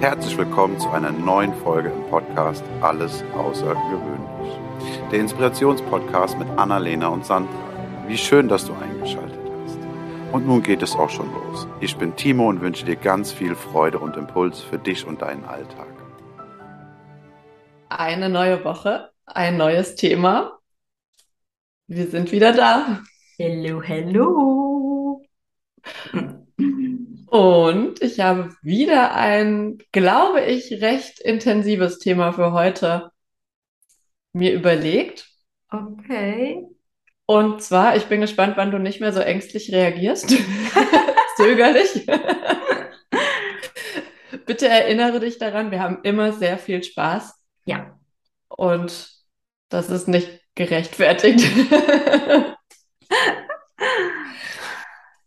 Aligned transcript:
Herzlich 0.00 0.36
willkommen 0.36 0.78
zu 0.78 0.90
einer 0.90 1.10
neuen 1.10 1.54
Folge 1.54 1.88
im 1.88 2.02
Podcast 2.10 2.62
Alles 2.82 3.24
Außergewöhnlich. 3.34 4.60
Der 5.10 5.20
Inspirationspodcast 5.20 6.38
mit 6.38 6.46
Annalena 6.58 7.08
und 7.08 7.24
Sandra. 7.24 7.50
Wie 8.06 8.18
schön, 8.18 8.46
dass 8.46 8.66
du 8.66 8.74
eingeschaltet 8.74 9.40
hast. 9.64 9.78
Und 10.32 10.46
nun 10.46 10.62
geht 10.62 10.82
es 10.82 10.94
auch 10.94 11.08
schon 11.08 11.32
los. 11.32 11.66
Ich 11.80 11.96
bin 11.96 12.14
Timo 12.14 12.46
und 12.50 12.60
wünsche 12.60 12.84
dir 12.84 12.96
ganz 12.96 13.32
viel 13.32 13.54
Freude 13.54 13.98
und 13.98 14.18
Impuls 14.18 14.60
für 14.60 14.78
dich 14.78 15.06
und 15.06 15.22
deinen 15.22 15.46
Alltag. 15.46 15.88
Eine 17.88 18.28
neue 18.28 18.62
Woche, 18.64 19.10
ein 19.24 19.56
neues 19.56 19.94
Thema. 19.94 20.58
Wir 21.86 22.06
sind 22.08 22.32
wieder 22.32 22.52
da. 22.52 23.00
Hello, 23.38 23.80
hello. 23.80 25.22
Und 27.36 28.00
ich 28.00 28.20
habe 28.20 28.56
wieder 28.62 29.14
ein, 29.14 29.76
glaube 29.92 30.40
ich, 30.40 30.80
recht 30.80 31.20
intensives 31.20 31.98
Thema 31.98 32.32
für 32.32 32.52
heute 32.52 33.10
mir 34.32 34.54
überlegt. 34.54 35.28
Okay. 35.70 36.64
Und 37.26 37.62
zwar, 37.62 37.94
ich 37.94 38.06
bin 38.06 38.22
gespannt, 38.22 38.56
wann 38.56 38.70
du 38.70 38.78
nicht 38.78 39.02
mehr 39.02 39.12
so 39.12 39.20
ängstlich 39.20 39.70
reagierst. 39.70 40.30
Zögerlich. 41.36 42.06
Bitte 44.46 44.68
erinnere 44.68 45.20
dich 45.20 45.36
daran, 45.36 45.70
wir 45.70 45.80
haben 45.80 45.98
immer 46.04 46.32
sehr 46.32 46.56
viel 46.56 46.82
Spaß. 46.82 47.34
Ja. 47.66 48.00
Und 48.48 49.10
das 49.68 49.90
ist 49.90 50.08
nicht 50.08 50.40
gerechtfertigt. 50.54 51.44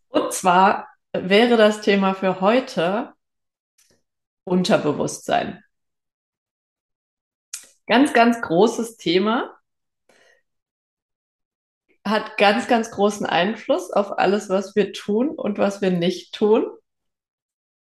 Und 0.09 0.33
zwar 0.33 0.88
wäre 1.13 1.57
das 1.57 1.81
Thema 1.81 2.13
für 2.13 2.41
heute 2.41 3.13
Unterbewusstsein. 4.43 5.63
Ganz, 7.87 8.13
ganz 8.13 8.41
großes 8.41 8.97
Thema. 8.97 9.55
Hat 12.05 12.37
ganz, 12.37 12.67
ganz 12.67 12.91
großen 12.91 13.25
Einfluss 13.25 13.91
auf 13.91 14.17
alles, 14.17 14.49
was 14.49 14.75
wir 14.75 14.93
tun 14.93 15.29
und 15.29 15.57
was 15.57 15.81
wir 15.81 15.91
nicht 15.91 16.33
tun. 16.33 16.67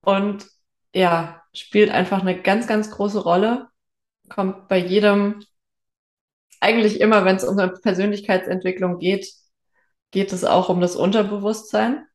Und 0.02 0.48
ja, 0.94 1.44
spielt 1.54 1.92
einfach 1.92 2.22
eine 2.22 2.42
ganz, 2.42 2.68
ganz 2.68 2.92
große 2.92 3.20
Rolle. 3.22 3.68
Kommt 4.30 4.68
bei 4.68 4.78
jedem, 4.78 5.44
eigentlich 6.60 7.00
immer, 7.00 7.26
wenn 7.26 7.36
es 7.36 7.44
um 7.44 7.58
eine 7.58 7.72
Persönlichkeitsentwicklung 7.72 9.00
geht, 9.00 9.32
geht 10.12 10.34
es 10.34 10.44
auch 10.44 10.70
um 10.70 10.82
das 10.82 10.96
Unterbewusstsein. 10.96 12.06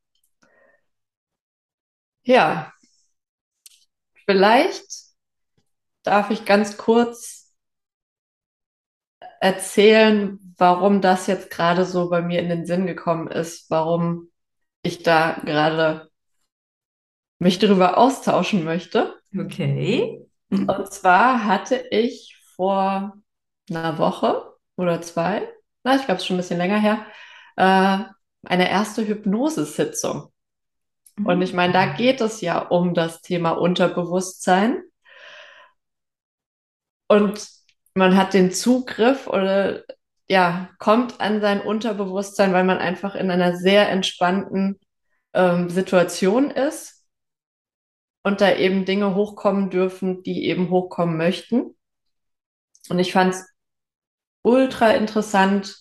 Ja, 2.25 2.73
vielleicht 4.27 5.13
darf 6.05 6.31
ich 6.31 6.45
ganz 6.45 6.77
kurz 6.77 7.53
erzählen, 9.41 10.39
warum 10.57 11.01
das 11.01 11.27
jetzt 11.27 11.51
gerade 11.51 11.85
so 11.85 12.09
bei 12.09 12.23
mir 12.23 12.41
in 12.41 12.49
den 12.49 12.67
Sinn 12.67 12.87
gekommen 12.87 13.29
ist, 13.29 13.71
warum 13.71 14.31
ich 14.83 15.03
da 15.03 15.41
gerade 15.45 16.11
mich 17.39 17.59
darüber 17.59 17.99
austauschen 17.99 18.65
möchte. 18.65 19.15
Okay. 19.37 20.25
Und 20.51 20.93
zwar 20.93 21.45
hatte 21.45 21.77
ich 21.91 22.37
vor 22.55 23.15
einer 23.71 23.99
Woche 23.99 24.55
oder 24.77 25.01
zwei, 25.03 25.49
na, 25.83 25.97
ich 25.97 26.05
glaube, 26.05 26.17
es 26.17 26.23
ist 26.23 26.27
schon 26.27 26.37
ein 26.37 26.41
bisschen 26.41 26.59
länger 26.59 26.79
her, 26.79 27.07
äh, 27.57 28.05
eine 28.45 28.71
erste 28.71 29.07
Hypnosesitzung. 29.07 30.32
Und 31.25 31.43
ich 31.43 31.53
meine, 31.53 31.73
da 31.73 31.87
Mhm. 31.87 31.97
geht 31.97 32.21
es 32.21 32.41
ja 32.41 32.59
um 32.59 32.95
das 32.95 33.21
Thema 33.23 33.53
Unterbewusstsein. 33.53 34.83
Und 37.09 37.47
man 37.95 38.17
hat 38.17 38.35
den 38.35 38.53
Zugriff 38.53 39.27
oder 39.27 39.83
ja, 40.29 40.71
kommt 40.79 41.21
an 41.21 41.41
sein 41.41 41.61
Unterbewusstsein, 41.61 42.53
weil 42.53 42.65
man 42.65 42.79
einfach 42.79 43.15
in 43.15 43.31
einer 43.31 43.57
sehr 43.57 43.89
entspannten 43.91 44.81
ähm, 45.35 45.69
Situation 45.69 46.51
ist 46.51 47.05
und 48.25 48.41
da 48.41 48.53
eben 48.57 48.85
Dinge 48.85 49.15
hochkommen 49.15 49.71
dürfen, 49.71 50.23
die 50.25 50.47
eben 50.47 50.71
hochkommen 50.71 51.17
möchten. 51.17 51.77
Und 52.89 52.99
ich 52.99 53.13
fand 53.13 53.35
es 53.35 53.47
ultra 54.43 54.93
interessant, 54.93 55.77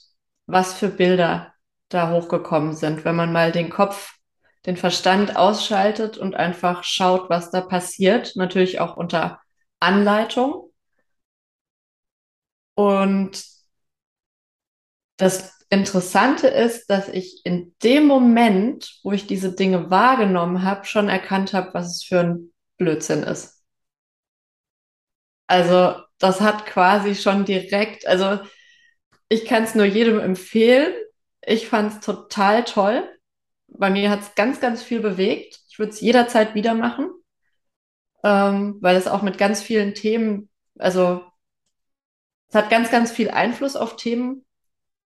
was 0.47 0.73
für 0.73 0.89
Bilder 0.89 1.53
da 1.89 2.11
hochgekommen 2.11 2.73
sind, 2.75 3.05
wenn 3.05 3.15
man 3.15 3.33
mal 3.33 3.51
den 3.51 3.69
Kopf 3.69 4.15
den 4.65 4.77
Verstand 4.77 5.35
ausschaltet 5.35 6.17
und 6.17 6.35
einfach 6.35 6.83
schaut, 6.83 7.29
was 7.29 7.51
da 7.51 7.61
passiert, 7.61 8.35
natürlich 8.35 8.79
auch 8.79 8.95
unter 8.95 9.41
Anleitung. 9.79 10.71
Und 12.75 13.43
das 15.17 15.59
Interessante 15.69 16.47
ist, 16.47 16.89
dass 16.89 17.07
ich 17.07 17.41
in 17.45 17.75
dem 17.81 18.05
Moment, 18.05 18.99
wo 19.03 19.13
ich 19.13 19.25
diese 19.25 19.53
Dinge 19.53 19.89
wahrgenommen 19.89 20.63
habe, 20.63 20.85
schon 20.85 21.09
erkannt 21.09 21.53
habe, 21.53 21.73
was 21.73 21.95
es 21.95 22.03
für 22.03 22.19
ein 22.19 22.53
Blödsinn 22.77 23.23
ist. 23.23 23.63
Also 25.47 25.95
das 26.17 26.41
hat 26.41 26.65
quasi 26.65 27.15
schon 27.15 27.45
direkt, 27.45 28.05
also 28.05 28.39
ich 29.29 29.45
kann 29.45 29.63
es 29.63 29.75
nur 29.75 29.85
jedem 29.85 30.19
empfehlen. 30.19 30.93
Ich 31.41 31.67
fand 31.67 31.93
es 31.93 31.99
total 32.01 32.63
toll 32.63 33.09
bei 33.71 33.89
mir 33.89 34.09
hat 34.09 34.21
es 34.21 34.35
ganz, 34.35 34.59
ganz 34.59 34.83
viel 34.83 34.99
bewegt. 34.99 35.59
Ich 35.69 35.79
würde 35.79 35.91
es 35.91 36.01
jederzeit 36.01 36.55
wieder 36.55 36.73
machen, 36.73 37.09
ähm, 38.23 38.77
weil 38.81 38.95
es 38.95 39.07
auch 39.07 39.21
mit 39.21 39.37
ganz 39.37 39.61
vielen 39.61 39.93
Themen, 39.95 40.49
also 40.77 41.23
es 42.49 42.55
hat 42.55 42.69
ganz, 42.69 42.91
ganz 42.91 43.11
viel 43.11 43.29
Einfluss 43.31 43.75
auf 43.75 43.95
Themen 43.95 44.45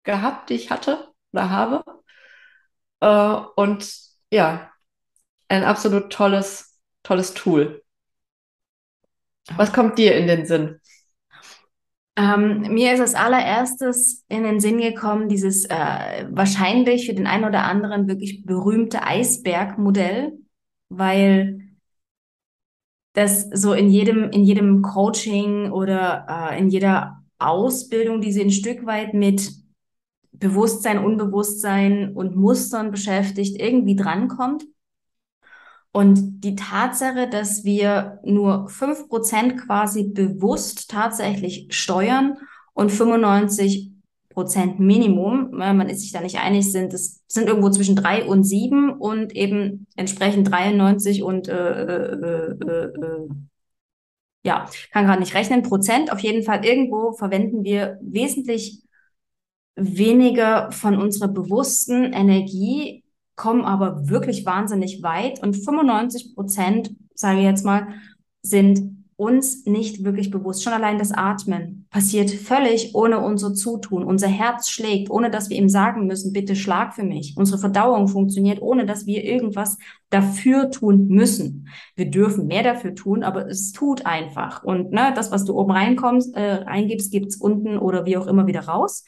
gehabt, 0.03 0.49
die 0.49 0.55
ich 0.55 0.71
hatte 0.71 1.09
oder 1.31 1.49
habe. 1.49 1.83
Äh, 3.01 3.41
und 3.55 3.87
ja, 4.31 4.71
ein 5.47 5.63
absolut 5.63 6.11
tolles, 6.11 6.79
tolles 7.03 7.33
Tool. 7.33 7.83
Was 9.55 9.73
kommt 9.73 9.97
dir 9.99 10.15
in 10.17 10.27
den 10.27 10.45
Sinn? 10.45 10.79
Ähm, 12.17 12.73
mir 12.73 12.93
ist 12.93 13.01
als 13.01 13.15
allererstes 13.15 14.23
in 14.29 14.43
den 14.43 14.61
Sinn 14.61 14.79
gekommen, 14.79 15.27
dieses 15.27 15.65
äh, 15.65 16.27
wahrscheinlich 16.29 17.07
für 17.07 17.13
den 17.13 17.27
einen 17.27 17.43
oder 17.43 17.63
anderen 17.63 18.07
wirklich 18.07 18.45
berühmte 18.45 19.03
Eisbergmodell, 19.03 20.33
weil 20.89 21.61
das 23.13 23.49
so 23.53 23.73
in 23.73 23.89
jedem, 23.89 24.29
in 24.29 24.43
jedem 24.43 24.81
Coaching 24.81 25.71
oder 25.71 26.25
äh, 26.29 26.59
in 26.59 26.69
jeder 26.69 27.23
Ausbildung, 27.37 28.21
die 28.21 28.31
sie 28.31 28.41
ein 28.41 28.51
Stück 28.51 28.85
weit 28.85 29.13
mit 29.13 29.51
Bewusstsein, 30.31 30.99
Unbewusstsein 30.99 32.13
und 32.13 32.35
Mustern 32.35 32.91
beschäftigt, 32.91 33.59
irgendwie 33.59 33.95
drankommt. 33.95 34.65
Und 35.95 36.41
die 36.41 36.57
Tatsache, 36.57 37.29
dass 37.29 37.63
wir 37.63 38.19
nur 38.25 38.67
fünf 38.67 39.07
Prozent 39.07 39.65
quasi 39.65 40.03
bewusst 40.03 40.91
tatsächlich 40.91 41.67
steuern 41.69 42.35
und 42.73 42.91
95 42.91 43.93
Prozent 44.27 44.77
Minimum, 44.77 45.51
man 45.51 45.87
ist 45.87 46.01
sich 46.01 46.11
da 46.11 46.19
nicht 46.19 46.37
einig, 46.37 46.69
sind 46.69 46.93
es 46.93 47.23
sind 47.29 47.47
irgendwo 47.47 47.69
zwischen 47.69 47.95
drei 47.95 48.25
und 48.25 48.43
sieben 48.43 48.91
und 48.91 49.33
eben 49.37 49.87
entsprechend 49.95 50.51
93 50.51 51.23
und 51.23 51.47
äh, 51.47 51.53
äh, 51.53 52.57
äh, 52.59 52.85
äh, 52.87 53.29
ja, 54.43 54.69
kann 54.91 55.05
gerade 55.05 55.21
nicht 55.21 55.33
rechnen, 55.33 55.63
Prozent. 55.63 56.11
Auf 56.11 56.19
jeden 56.19 56.43
Fall 56.43 56.65
irgendwo 56.65 57.13
verwenden 57.13 57.63
wir 57.63 57.97
wesentlich 58.01 58.81
weniger 59.77 60.73
von 60.73 60.97
unserer 60.97 61.29
bewussten 61.29 62.11
Energie 62.11 63.04
kommen 63.35 63.65
aber 63.65 64.09
wirklich 64.09 64.45
wahnsinnig 64.45 65.03
weit 65.03 65.41
und 65.41 65.55
95 65.55 66.35
Prozent, 66.35 66.95
sage 67.13 67.39
ich 67.39 67.45
jetzt 67.45 67.65
mal, 67.65 67.87
sind 68.41 68.95
uns 69.17 69.65
nicht 69.65 70.03
wirklich 70.03 70.29
bewusst. 70.29 70.63
Schon 70.63 70.73
allein 70.73 70.97
das 70.97 71.13
Atmen 71.13 71.87
passiert 71.89 72.29
völlig 72.29 72.93
ohne 72.95 73.19
unser 73.19 73.53
Zutun. 73.53 74.03
Unser 74.03 74.27
Herz 74.27 74.69
schlägt, 74.69 75.09
ohne 75.09 75.31
dass 75.31 75.49
wir 75.49 75.57
ihm 75.57 75.69
sagen 75.69 76.05
müssen, 76.05 76.33
bitte 76.33 76.55
schlag 76.55 76.93
für 76.93 77.03
mich. 77.03 77.35
Unsere 77.37 77.57
Verdauung 77.57 78.09
funktioniert, 78.09 78.61
ohne 78.61 78.85
dass 78.85 79.05
wir 79.05 79.23
irgendwas 79.23 79.77
dafür 80.09 80.69
tun 80.69 81.07
müssen. 81.07 81.69
Wir 81.95 82.09
dürfen 82.11 82.47
mehr 82.47 82.63
dafür 82.63 82.93
tun, 82.93 83.23
aber 83.23 83.47
es 83.47 83.71
tut 83.71 84.05
einfach. 84.05 84.63
Und 84.63 84.91
ne, 84.91 85.13
das, 85.15 85.31
was 85.31 85.45
du 85.45 85.57
oben 85.57 85.71
reinkommst, 85.71 86.35
äh, 86.35 86.63
eingibst, 86.65 87.11
gibt's 87.11 87.37
unten 87.37 87.77
oder 87.77 88.05
wie 88.05 88.17
auch 88.17 88.27
immer 88.27 88.47
wieder 88.47 88.65
raus. 88.65 89.05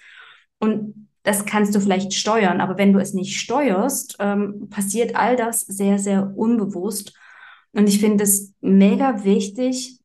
Und 0.59 1.06
das 1.27 1.45
kannst 1.45 1.75
du 1.75 1.81
vielleicht 1.81 2.13
steuern, 2.13 2.62
aber 2.62 2.77
wenn 2.77 2.94
du 2.94 3.00
es 3.00 3.13
nicht 3.13 3.38
steuerst, 3.38 4.15
ähm, 4.19 4.69
passiert 4.69 5.18
all 5.18 5.35
das 5.35 5.59
sehr, 5.59 6.00
sehr 6.00 6.31
unbewusst. 6.38 7.18
Und 7.74 7.89
ich 7.89 8.00
finde 8.00 8.24
es 8.24 8.53
mega 8.62 9.25
wichtig, 9.25 10.00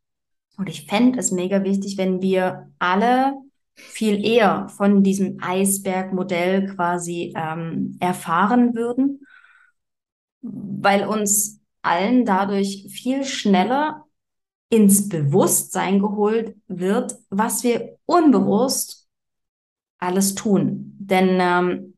und 0.56 0.68
ich 0.68 0.86
fände 0.86 1.20
es 1.20 1.30
mega 1.30 1.62
wichtig, 1.62 1.96
wenn 1.96 2.20
wir 2.22 2.72
alle 2.80 3.34
viel 3.76 4.24
eher 4.26 4.68
von 4.68 5.04
diesem 5.04 5.38
Eisbergmodell 5.40 6.74
quasi 6.74 7.32
ähm, 7.36 7.96
erfahren 8.00 8.74
würden, 8.74 9.24
weil 10.40 11.06
uns 11.06 11.60
allen 11.82 12.24
dadurch 12.24 12.88
viel 12.90 13.24
schneller 13.24 14.06
ins 14.70 15.08
Bewusstsein 15.08 16.00
geholt 16.00 16.56
wird, 16.66 17.14
was 17.30 17.62
wir 17.62 17.96
unbewusst 18.06 19.01
alles 20.02 20.34
tun. 20.34 20.96
Denn 20.98 21.38
ähm, 21.40 21.94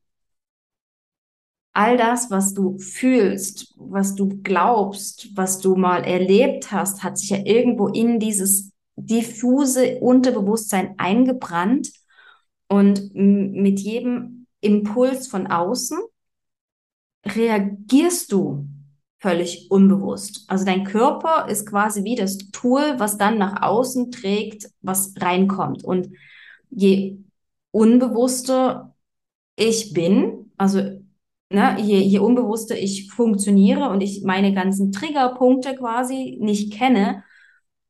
all 1.72 1.96
das, 1.96 2.30
was 2.30 2.54
du 2.54 2.78
fühlst, 2.78 3.74
was 3.76 4.14
du 4.14 4.40
glaubst, 4.42 5.36
was 5.36 5.58
du 5.58 5.74
mal 5.74 6.04
erlebt 6.04 6.70
hast, 6.70 7.02
hat 7.02 7.18
sich 7.18 7.30
ja 7.30 7.38
irgendwo 7.44 7.88
in 7.88 8.20
dieses 8.20 8.70
diffuse 8.96 9.98
Unterbewusstsein 9.98 10.94
eingebrannt 10.98 11.90
und 12.68 13.14
mit 13.14 13.80
jedem 13.80 14.46
Impuls 14.60 15.26
von 15.26 15.46
außen 15.46 15.98
reagierst 17.26 18.30
du 18.32 18.68
völlig 19.18 19.70
unbewusst. 19.70 20.44
Also 20.48 20.64
dein 20.64 20.84
Körper 20.84 21.48
ist 21.48 21.66
quasi 21.66 22.04
wie 22.04 22.14
das 22.14 22.36
Tool, 22.52 22.94
was 22.98 23.16
dann 23.16 23.38
nach 23.38 23.62
außen 23.62 24.10
trägt, 24.10 24.68
was 24.82 25.14
reinkommt. 25.18 25.82
Und 25.82 26.10
je 26.70 27.18
unbewusster 27.74 28.94
ich 29.56 29.92
bin, 29.92 30.52
also 30.56 30.78
ne, 31.50 31.76
je, 31.80 31.98
je 31.98 32.18
unbewusster 32.20 32.76
ich 32.78 33.10
funktioniere 33.10 33.90
und 33.90 34.00
ich 34.00 34.22
meine 34.24 34.54
ganzen 34.54 34.92
Triggerpunkte 34.92 35.74
quasi 35.74 36.38
nicht 36.40 36.72
kenne, 36.72 37.24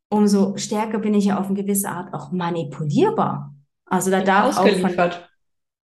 umso 0.08 0.56
stärker 0.56 0.98
bin 0.98 1.14
ich 1.14 1.26
ja 1.26 1.38
auf 1.38 1.46
eine 1.46 1.62
gewisse 1.62 1.90
Art 1.90 2.14
auch 2.14 2.32
manipulierbar. 2.32 3.54
Also 3.84 4.10
da 4.10 4.22
darf 4.22 4.56
auch 4.56 4.68
von, 4.68 4.94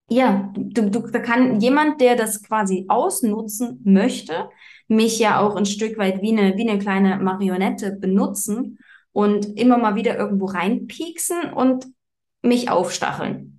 ja, 0.10 0.52
du, 0.56 0.90
du, 0.90 1.08
da 1.08 1.20
kann 1.20 1.62
jemand, 1.62 2.02
der 2.02 2.16
das 2.16 2.44
quasi 2.44 2.86
ausnutzen 2.90 3.82
möchte, 3.86 4.50
mich 4.88 5.20
ja 5.20 5.40
auch 5.40 5.56
ein 5.56 5.66
Stück 5.66 5.98
weit 5.98 6.22
wie 6.22 6.38
eine, 6.38 6.58
wie 6.58 6.70
eine 6.70 6.80
kleine 6.80 7.18
Marionette 7.18 7.94
benutzen 7.94 8.78
und 9.14 9.58
immer 9.58 9.78
mal 9.78 9.96
wieder 9.96 10.18
irgendwo 10.18 10.46
reinpieksen 10.46 11.54
und 11.54 11.88
mich 12.42 12.70
aufstacheln. 12.70 13.55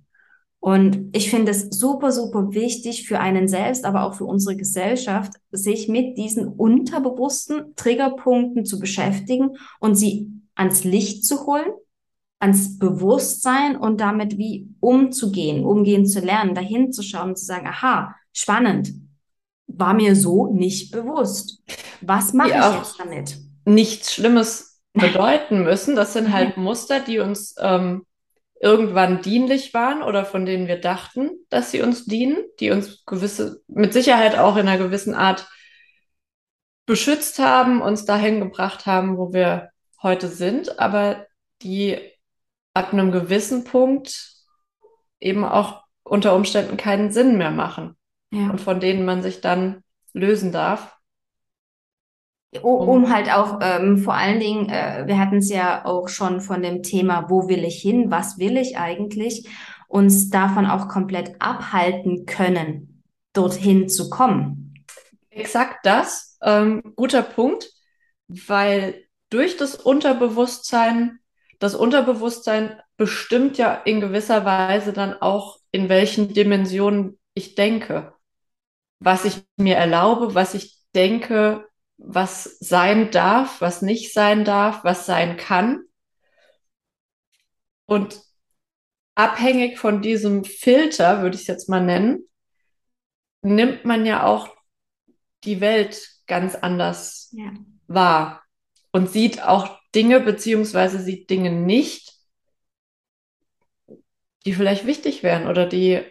Und 0.59 1.15
ich 1.15 1.29
finde 1.29 1.51
es 1.51 1.69
super, 1.69 2.11
super 2.11 2.53
wichtig 2.53 3.07
für 3.07 3.19
einen 3.19 3.47
selbst, 3.47 3.85
aber 3.85 4.03
auch 4.03 4.15
für 4.15 4.25
unsere 4.25 4.55
Gesellschaft, 4.55 5.33
sich 5.51 5.87
mit 5.87 6.17
diesen 6.17 6.47
unterbewussten 6.47 7.75
Triggerpunkten 7.75 8.65
zu 8.65 8.79
beschäftigen 8.79 9.51
und 9.79 9.95
sie 9.95 10.31
ans 10.55 10.83
Licht 10.83 11.25
zu 11.25 11.45
holen, 11.45 11.71
ans 12.39 12.77
Bewusstsein 12.79 13.77
und 13.77 14.01
damit 14.01 14.37
wie 14.37 14.67
umzugehen, 14.79 15.63
umgehen 15.63 16.05
zu 16.05 16.19
lernen, 16.19 16.55
dahin 16.55 16.91
zu 16.91 17.03
schauen 17.03 17.29
und 17.29 17.37
zu 17.37 17.45
sagen, 17.45 17.67
aha, 17.67 18.15
spannend, 18.33 18.93
war 19.67 19.93
mir 19.93 20.15
so 20.15 20.47
nicht 20.47 20.91
bewusst. 20.91 21.61
Was 22.01 22.33
mache 22.33 22.49
ich 22.49 22.77
jetzt 22.79 22.99
damit? 22.99 23.37
Nichts 23.65 24.13
Schlimmes 24.13 24.81
bedeuten 24.93 25.63
müssen. 25.63 25.95
Das 25.95 26.13
sind 26.13 26.33
halt 26.33 26.57
Muster, 26.57 26.99
die 26.99 27.19
uns 27.19 27.55
ähm, 27.59 28.06
irgendwann 28.59 29.21
dienlich 29.21 29.73
waren 29.73 30.01
oder 30.01 30.25
von 30.25 30.45
denen 30.45 30.67
wir 30.67 30.79
dachten, 30.79 31.29
dass 31.49 31.71
sie 31.71 31.81
uns 31.81 32.05
dienen, 32.05 32.37
die 32.59 32.71
uns 32.71 33.05
gewisse, 33.05 33.61
mit 33.67 33.93
Sicherheit 33.93 34.37
auch 34.37 34.57
in 34.57 34.67
einer 34.67 34.77
gewissen 34.77 35.13
Art 35.13 35.47
beschützt 36.85 37.39
haben, 37.39 37.81
uns 37.81 38.05
dahin 38.05 38.39
gebracht 38.39 38.85
haben, 38.85 39.17
wo 39.17 39.33
wir 39.33 39.69
heute 40.01 40.27
sind, 40.27 40.79
aber 40.79 41.25
die 41.61 41.99
ab 42.73 42.93
einem 42.93 43.11
gewissen 43.11 43.63
Punkt 43.63 44.33
eben 45.19 45.43
auch 45.43 45.83
unter 46.03 46.35
Umständen 46.35 46.77
keinen 46.77 47.11
Sinn 47.11 47.37
mehr 47.37 47.51
machen 47.51 47.97
ja. 48.31 48.49
und 48.49 48.61
von 48.61 48.79
denen 48.79 49.05
man 49.05 49.21
sich 49.21 49.41
dann 49.41 49.83
lösen 50.13 50.51
darf. 50.51 50.96
Um, 52.61 52.87
um 52.87 53.13
halt 53.13 53.31
auch 53.31 53.59
ähm, 53.61 53.97
vor 53.97 54.13
allen 54.13 54.39
Dingen, 54.39 54.69
äh, 54.69 55.03
wir 55.05 55.19
hatten 55.19 55.37
es 55.37 55.49
ja 55.49 55.85
auch 55.85 56.07
schon 56.07 56.39
von 56.39 56.61
dem 56.61 56.81
Thema, 56.81 57.29
wo 57.29 57.49
will 57.49 57.63
ich 57.65 57.81
hin, 57.81 58.09
was 58.09 58.39
will 58.39 58.57
ich 58.57 58.77
eigentlich, 58.77 59.47
uns 59.87 60.29
davon 60.29 60.65
auch 60.65 60.87
komplett 60.87 61.35
abhalten 61.39 62.25
können, 62.25 63.03
dorthin 63.33 63.89
zu 63.89 64.09
kommen. 64.09 64.73
Exakt 65.29 65.85
das, 65.85 66.37
ähm, 66.41 66.93
guter 66.95 67.21
Punkt, 67.21 67.69
weil 68.27 69.03
durch 69.29 69.57
das 69.57 69.75
Unterbewusstsein, 69.75 71.19
das 71.59 71.75
Unterbewusstsein 71.75 72.79
bestimmt 72.95 73.57
ja 73.57 73.73
in 73.73 73.99
gewisser 73.99 74.45
Weise 74.45 74.93
dann 74.93 75.13
auch, 75.13 75.59
in 75.71 75.89
welchen 75.89 76.33
Dimensionen 76.33 77.19
ich 77.33 77.55
denke, 77.55 78.13
was 78.99 79.25
ich 79.25 79.43
mir 79.57 79.75
erlaube, 79.75 80.33
was 80.33 80.53
ich 80.53 80.77
denke, 80.95 81.67
was 81.97 82.43
sein 82.59 83.11
darf, 83.11 83.61
was 83.61 83.81
nicht 83.81 84.13
sein 84.13 84.45
darf, 84.45 84.83
was 84.83 85.05
sein 85.05 85.37
kann. 85.37 85.83
Und 87.85 88.21
abhängig 89.15 89.79
von 89.79 90.01
diesem 90.01 90.43
Filter, 90.43 91.21
würde 91.21 91.35
ich 91.35 91.41
es 91.41 91.47
jetzt 91.47 91.69
mal 91.69 91.83
nennen, 91.83 92.27
nimmt 93.41 93.85
man 93.85 94.05
ja 94.05 94.25
auch 94.25 94.49
die 95.43 95.61
Welt 95.61 96.07
ganz 96.27 96.55
anders 96.55 97.29
ja. 97.31 97.51
wahr 97.87 98.43
und 98.91 99.09
sieht 99.09 99.41
auch 99.41 99.77
Dinge 99.95 100.19
beziehungsweise 100.19 100.99
sieht 100.99 101.29
Dinge 101.29 101.51
nicht, 101.51 102.13
die 104.45 104.53
vielleicht 104.53 104.85
wichtig 104.85 105.23
wären 105.23 105.47
oder 105.47 105.65
die, 105.65 106.03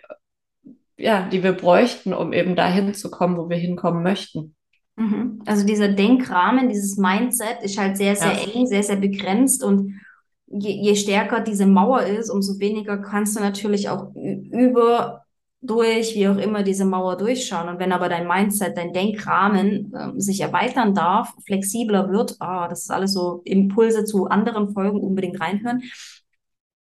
ja, 0.97 1.29
die 1.29 1.43
wir 1.43 1.53
bräuchten, 1.53 2.12
um 2.12 2.32
eben 2.32 2.56
dahin 2.56 2.94
zu 2.94 3.11
kommen, 3.11 3.37
wo 3.37 3.49
wir 3.49 3.56
hinkommen 3.56 4.03
möchten. 4.03 4.56
Mhm. 4.96 5.43
Also 5.46 5.66
dieser 5.66 5.88
Denkrahmen, 5.88 6.69
dieses 6.69 6.96
Mindset 6.96 7.62
ist 7.62 7.78
halt 7.78 7.96
sehr, 7.96 8.16
sehr 8.16 8.32
ja. 8.32 8.52
eng, 8.52 8.66
sehr, 8.66 8.82
sehr 8.82 8.96
begrenzt 8.96 9.62
und 9.62 10.00
je, 10.46 10.70
je 10.70 10.94
stärker 10.94 11.40
diese 11.40 11.66
Mauer 11.66 12.02
ist, 12.02 12.31
umso 12.31 12.58
weniger 12.58 12.98
kannst 12.98 13.37
du 13.37 13.40
natürlich 13.40 13.88
auch 13.88 14.14
über 14.14 15.26
durch, 15.62 16.14
wie 16.14 16.28
auch 16.28 16.37
immer, 16.37 16.62
diese 16.62 16.84
Mauer 16.84 17.16
durchschauen. 17.16 17.69
Und 17.69 17.78
wenn 17.78 17.93
aber 17.93 18.08
dein 18.08 18.28
Mindset, 18.28 18.76
dein 18.76 18.93
Denkrahmen 18.93 19.93
äh, 19.93 20.20
sich 20.20 20.40
erweitern 20.40 20.94
darf, 20.94 21.34
flexibler 21.44 22.10
wird, 22.10 22.37
ah, 22.40 22.69
das 22.69 22.82
ist 22.82 22.90
alles 22.90 23.12
so 23.12 23.43
Impulse 23.44 24.04
zu 24.04 24.26
anderen 24.26 24.72
Folgen 24.72 25.00
unbedingt 25.00 25.40
reinhören, 25.40 25.82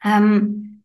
ähm, 0.04 0.82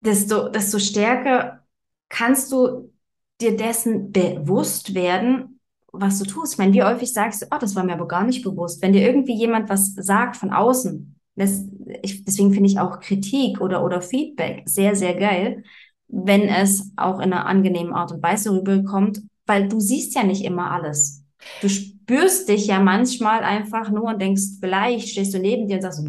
desto, 0.00 0.48
desto 0.48 0.78
stärker 0.78 1.64
kannst 2.08 2.52
du 2.52 2.92
dir 3.40 3.56
dessen 3.56 4.12
bewusst 4.12 4.94
werden, 4.94 5.49
was 5.92 6.18
du 6.18 6.24
tust. 6.24 6.54
Ich 6.54 6.58
meine, 6.58 6.72
wie 6.72 6.82
häufig 6.82 7.12
sagst 7.12 7.42
du, 7.42 7.46
oh, 7.50 7.58
das 7.58 7.74
war 7.74 7.84
mir 7.84 7.94
aber 7.94 8.08
gar 8.08 8.24
nicht 8.24 8.42
bewusst. 8.42 8.82
Wenn 8.82 8.92
dir 8.92 9.06
irgendwie 9.06 9.34
jemand 9.34 9.68
was 9.68 9.94
sagt 9.94 10.36
von 10.36 10.52
außen, 10.52 11.16
das, 11.36 11.64
ich, 12.02 12.24
deswegen 12.24 12.52
finde 12.52 12.68
ich 12.68 12.78
auch 12.78 13.00
Kritik 13.00 13.60
oder, 13.60 13.84
oder 13.84 14.02
Feedback 14.02 14.62
sehr, 14.66 14.94
sehr 14.94 15.14
geil, 15.14 15.64
wenn 16.08 16.42
es 16.42 16.92
auch 16.96 17.18
in 17.18 17.32
einer 17.32 17.46
angenehmen 17.46 17.92
Art 17.92 18.12
und 18.12 18.22
Weise 18.22 18.52
rüberkommt, 18.52 19.22
weil 19.46 19.68
du 19.68 19.80
siehst 19.80 20.14
ja 20.14 20.22
nicht 20.22 20.44
immer 20.44 20.70
alles. 20.70 21.24
Du 21.62 21.68
spürst 21.68 22.48
dich 22.48 22.66
ja 22.66 22.80
manchmal 22.80 23.42
einfach 23.42 23.90
nur 23.90 24.04
und 24.04 24.20
denkst, 24.20 24.42
vielleicht 24.60 25.08
stehst 25.08 25.32
du 25.32 25.38
neben 25.38 25.66
dir 25.66 25.76
und 25.76 25.82
sagst, 25.82 26.04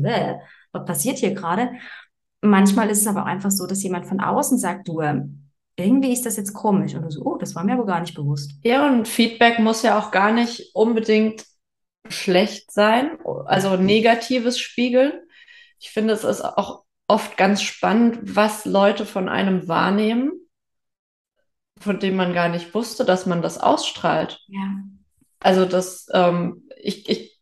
was 0.71 0.85
passiert 0.85 1.19
hier 1.19 1.33
gerade? 1.33 1.71
Manchmal 2.41 2.89
ist 2.89 3.01
es 3.01 3.07
aber 3.07 3.23
auch 3.23 3.27
einfach 3.27 3.51
so, 3.51 3.67
dass 3.67 3.83
jemand 3.83 4.07
von 4.07 4.19
außen 4.19 4.57
sagt, 4.57 4.87
du, 4.87 5.01
ähm, 5.01 5.40
irgendwie 5.83 6.13
ist 6.13 6.25
das 6.25 6.37
jetzt 6.37 6.53
komisch. 6.53 6.95
Und 6.95 7.03
du 7.03 7.11
so, 7.11 7.21
oh, 7.23 7.37
das 7.37 7.55
war 7.55 7.63
mir 7.63 7.73
aber 7.73 7.85
gar 7.85 8.01
nicht 8.01 8.15
bewusst. 8.15 8.51
Ja, 8.63 8.87
und 8.87 9.07
Feedback 9.07 9.59
muss 9.59 9.83
ja 9.83 9.99
auch 9.99 10.11
gar 10.11 10.31
nicht 10.31 10.75
unbedingt 10.75 11.45
schlecht 12.09 12.71
sein, 12.71 13.17
also 13.45 13.75
negatives 13.77 14.59
spiegeln. 14.59 15.13
Ich 15.79 15.91
finde, 15.91 16.13
es 16.13 16.23
ist 16.23 16.41
auch 16.41 16.83
oft 17.07 17.37
ganz 17.37 17.61
spannend, 17.61 18.19
was 18.21 18.65
Leute 18.65 19.05
von 19.05 19.29
einem 19.29 19.67
wahrnehmen, 19.67 20.31
von 21.79 21.99
dem 21.99 22.15
man 22.15 22.33
gar 22.33 22.49
nicht 22.49 22.73
wusste, 22.73 23.05
dass 23.05 23.25
man 23.25 23.41
das 23.41 23.57
ausstrahlt. 23.57 24.39
Ja. 24.47 24.83
Also 25.39 25.65
das, 25.65 26.07
ähm, 26.13 26.69
ich, 26.77 27.09
ich, 27.09 27.39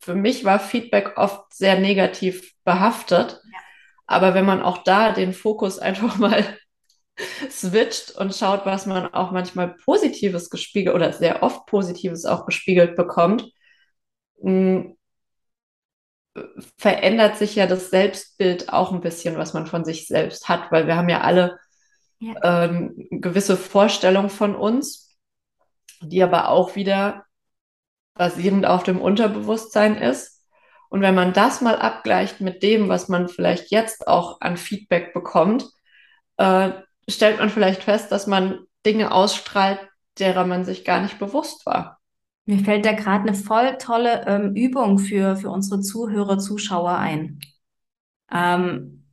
für 0.00 0.14
mich 0.14 0.44
war 0.44 0.60
Feedback 0.60 1.14
oft 1.16 1.52
sehr 1.52 1.78
negativ 1.78 2.54
behaftet. 2.64 3.40
Ja. 3.44 3.58
Aber 4.06 4.34
wenn 4.34 4.46
man 4.46 4.62
auch 4.62 4.78
da 4.84 5.12
den 5.12 5.32
Fokus 5.32 5.78
einfach 5.80 6.16
mal 6.18 6.44
switcht 7.50 8.12
und 8.12 8.34
schaut, 8.34 8.66
was 8.66 8.86
man 8.86 9.12
auch 9.14 9.30
manchmal 9.30 9.74
Positives 9.84 10.50
gespiegelt 10.50 10.94
oder 10.94 11.12
sehr 11.12 11.42
oft 11.42 11.66
Positives 11.66 12.24
auch 12.24 12.46
gespiegelt 12.46 12.96
bekommt, 12.96 13.50
hm, 14.42 14.96
verändert 16.76 17.36
sich 17.36 17.54
ja 17.56 17.66
das 17.66 17.90
Selbstbild 17.90 18.72
auch 18.72 18.92
ein 18.92 19.00
bisschen, 19.00 19.36
was 19.38 19.54
man 19.54 19.66
von 19.66 19.84
sich 19.84 20.06
selbst 20.06 20.48
hat, 20.48 20.70
weil 20.70 20.86
wir 20.86 20.96
haben 20.96 21.08
ja 21.08 21.22
alle 21.22 21.58
ja. 22.18 22.64
Ähm, 22.64 22.94
gewisse 23.10 23.56
Vorstellungen 23.56 24.30
von 24.30 24.54
uns, 24.54 25.16
die 26.00 26.22
aber 26.22 26.48
auch 26.48 26.74
wieder 26.74 27.24
basierend 28.14 28.66
auf 28.66 28.84
dem 28.84 29.00
Unterbewusstsein 29.00 29.96
ist. 29.96 30.42
Und 30.88 31.02
wenn 31.02 31.14
man 31.14 31.32
das 31.32 31.60
mal 31.60 31.76
abgleicht 31.76 32.40
mit 32.40 32.62
dem, 32.62 32.88
was 32.88 33.08
man 33.08 33.28
vielleicht 33.28 33.70
jetzt 33.70 34.08
auch 34.08 34.40
an 34.40 34.56
Feedback 34.56 35.12
bekommt, 35.12 35.66
äh, 36.38 36.70
stellt 37.08 37.38
man 37.38 37.50
vielleicht 37.50 37.84
fest, 37.84 38.10
dass 38.12 38.26
man 38.26 38.60
Dinge 38.84 39.12
ausstrahlt, 39.12 39.80
derer 40.18 40.46
man 40.46 40.64
sich 40.64 40.84
gar 40.84 41.00
nicht 41.00 41.18
bewusst 41.18 41.66
war. 41.66 42.00
Mir 42.46 42.60
fällt 42.60 42.84
da 42.84 42.92
gerade 42.92 43.28
eine 43.28 43.34
voll 43.34 43.76
tolle 43.78 44.24
ähm, 44.26 44.54
Übung 44.54 44.98
für, 44.98 45.36
für 45.36 45.50
unsere 45.50 45.80
Zuhörer, 45.80 46.38
Zuschauer 46.38 46.92
ein. 46.92 47.40
Ähm, 48.32 49.04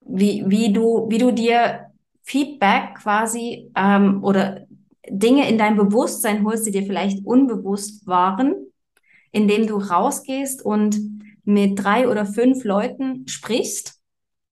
wie, 0.00 0.44
wie 0.46 0.72
du, 0.72 1.06
wie 1.08 1.18
du 1.18 1.30
dir 1.32 1.86
Feedback 2.22 2.96
quasi 2.96 3.70
ähm, 3.76 4.22
oder 4.24 4.66
Dinge 5.08 5.48
in 5.48 5.58
dein 5.58 5.76
Bewusstsein 5.76 6.44
holst, 6.44 6.66
die 6.66 6.72
dir 6.72 6.82
vielleicht 6.82 7.24
unbewusst 7.24 8.06
waren, 8.06 8.54
indem 9.30 9.66
du 9.68 9.78
rausgehst 9.78 10.64
und 10.64 10.98
mit 11.44 11.82
drei 11.82 12.08
oder 12.08 12.26
fünf 12.26 12.64
Leuten 12.64 13.28
sprichst 13.28 14.00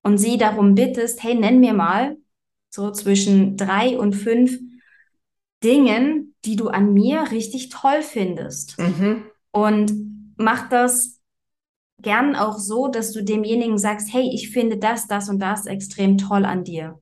und 0.05 0.19
sie 0.19 0.39
darum 0.39 0.77
bittest, 0.77 1.23
hey, 1.25 1.35
nenn 1.35 1.59
mir 1.59 1.75
mal 1.75 2.17
so 2.75 2.91
zwischen 2.91 3.57
drei 3.57 3.97
und 3.99 4.15
fünf 4.15 4.59
Dingen, 5.63 6.35
die 6.45 6.57
du 6.57 6.69
an 6.69 6.93
mir 6.93 7.31
richtig 7.31 7.69
toll 7.69 8.03
findest. 8.03 8.79
Mhm. 8.79 9.23
Und 9.53 9.93
mach 10.37 10.69
das 10.69 11.21
gern 12.03 12.35
auch 12.35 12.59
so, 12.59 12.89
dass 12.89 13.13
du 13.13 13.23
demjenigen 13.23 13.79
sagst, 13.79 14.13
hey, 14.13 14.29
ich 14.35 14.51
finde 14.51 14.77
das, 14.77 15.07
das 15.07 15.29
und 15.29 15.39
das 15.39 15.67
extrem 15.67 16.19
toll 16.19 16.45
an 16.45 16.65
dir. 16.65 17.01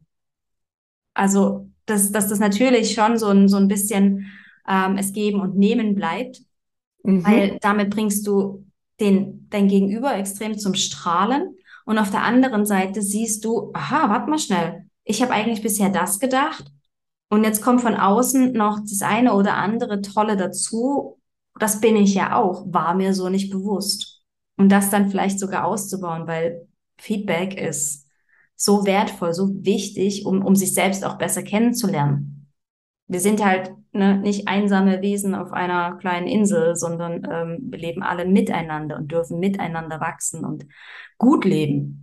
Also, 1.15 1.71
dass, 1.87 2.13
dass 2.13 2.29
das 2.29 2.39
natürlich 2.39 2.93
schon 2.95 3.17
so 3.17 3.29
ein, 3.29 3.49
so 3.49 3.57
ein 3.57 3.69
bisschen 3.69 4.31
ähm, 4.69 4.97
es 4.99 5.13
geben 5.13 5.41
und 5.41 5.57
nehmen 5.57 5.95
bleibt, 5.95 6.43
Mhm. 7.05 7.27
weil 7.27 7.59
damit 7.61 7.91
bringst 7.91 8.25
du 8.29 8.65
den, 9.01 9.49
dein 9.51 9.67
Gegenüber 9.67 10.15
extrem 10.15 10.57
zum 10.57 10.75
Strahlen. 10.75 11.57
Und 11.85 11.99
auf 11.99 12.11
der 12.11 12.23
anderen 12.23 12.65
Seite 12.65 13.03
siehst 13.03 13.45
du, 13.45 13.73
aha, 13.75 14.09
warte 14.09 14.31
mal 14.31 14.39
schnell, 14.39 14.87
ich 15.05 15.23
habe 15.23 15.33
eigentlich 15.33 15.63
bisher 15.63 15.89
das 15.89 16.19
gedacht. 16.21 16.73
Und 17.29 17.45
jetzt 17.45 17.63
kommt 17.63 17.81
von 17.81 17.95
außen 17.95 18.53
noch 18.53 18.81
das 18.81 19.03
eine 19.03 19.35
oder 19.35 19.55
andere 19.57 20.03
Tolle 20.03 20.37
dazu. 20.37 21.19
Das 21.59 21.81
bin 21.81 21.97
ich 21.97 22.15
ja 22.15 22.37
auch, 22.37 22.67
war 22.73 22.95
mir 22.95 23.15
so 23.15 23.29
nicht 23.29 23.51
bewusst. 23.51 24.23
Und 24.57 24.71
das 24.71 24.91
dann 24.91 25.11
vielleicht 25.11 25.41
sogar 25.41 25.65
auszubauen, 25.65 26.27
weil 26.27 26.69
Feedback 26.99 27.61
ist 27.61 28.07
so 28.55 28.87
wertvoll, 28.87 29.35
so 29.35 29.49
wichtig, 29.65 30.27
um, 30.27 30.45
um 30.45 30.55
sich 30.55 30.75
selbst 30.75 31.05
auch 31.05 31.19
besser 31.19 31.43
kennenzulernen. 31.43 32.53
Wir 33.09 33.21
sind 33.21 33.45
halt 33.45 33.73
ne, 33.93 34.19
nicht 34.19 34.47
einsame 34.47 35.03
Wesen 35.03 35.35
auf 35.35 35.53
einer 35.53 35.97
kleinen 35.97 36.27
Insel, 36.27 36.77
sondern 36.77 37.27
ähm, 37.31 37.59
wir 37.71 37.79
leben 37.79 38.03
alle 38.03 38.25
miteinander 38.25 38.97
und 38.97 39.11
dürfen 39.11 39.41
miteinander 39.41 40.01
wachsen 40.01 40.45
und 40.45 40.67
gut 41.19 41.45
leben. 41.45 42.02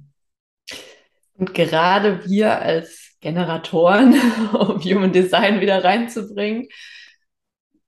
Und 1.40 1.54
gerade 1.54 2.26
wir 2.26 2.62
als 2.62 3.16
Generatoren, 3.22 4.14
um 4.54 4.82
Human 4.82 5.14
Design 5.14 5.62
wieder 5.62 5.84
reinzubringen, 5.84 6.68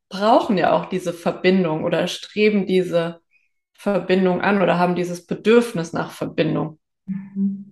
brauchen 0.10 0.58
ja 0.58 0.72
auch 0.72 0.86
diese 0.86 1.14
Verbindung 1.14 1.84
oder 1.84 2.08
streben 2.08 2.66
diese 2.66 3.22
Verbindung 3.74 4.42
an 4.42 4.62
oder 4.62 4.78
haben 4.78 4.96
dieses 4.96 5.26
Bedürfnis 5.26 5.94
nach 5.94 6.12
Verbindung. 6.12 6.80
Mhm. 7.06 7.72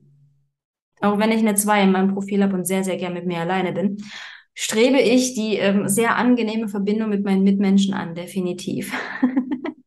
Auch 1.01 1.17
wenn 1.17 1.31
ich 1.31 1.39
eine 1.39 1.55
2 1.55 1.83
in 1.83 1.91
meinem 1.91 2.13
Profil 2.13 2.43
habe 2.43 2.55
und 2.55 2.65
sehr, 2.65 2.83
sehr 2.83 2.97
gern 2.97 3.13
mit 3.13 3.25
mir 3.25 3.39
alleine 3.39 3.71
bin, 3.71 3.97
strebe 4.53 4.99
ich 4.99 5.33
die 5.33 5.55
ähm, 5.55 5.87
sehr 5.87 6.17
angenehme 6.17 6.67
Verbindung 6.67 7.09
mit 7.09 7.23
meinen 7.23 7.43
Mitmenschen 7.43 7.93
an, 7.93 8.15
definitiv. 8.15 8.93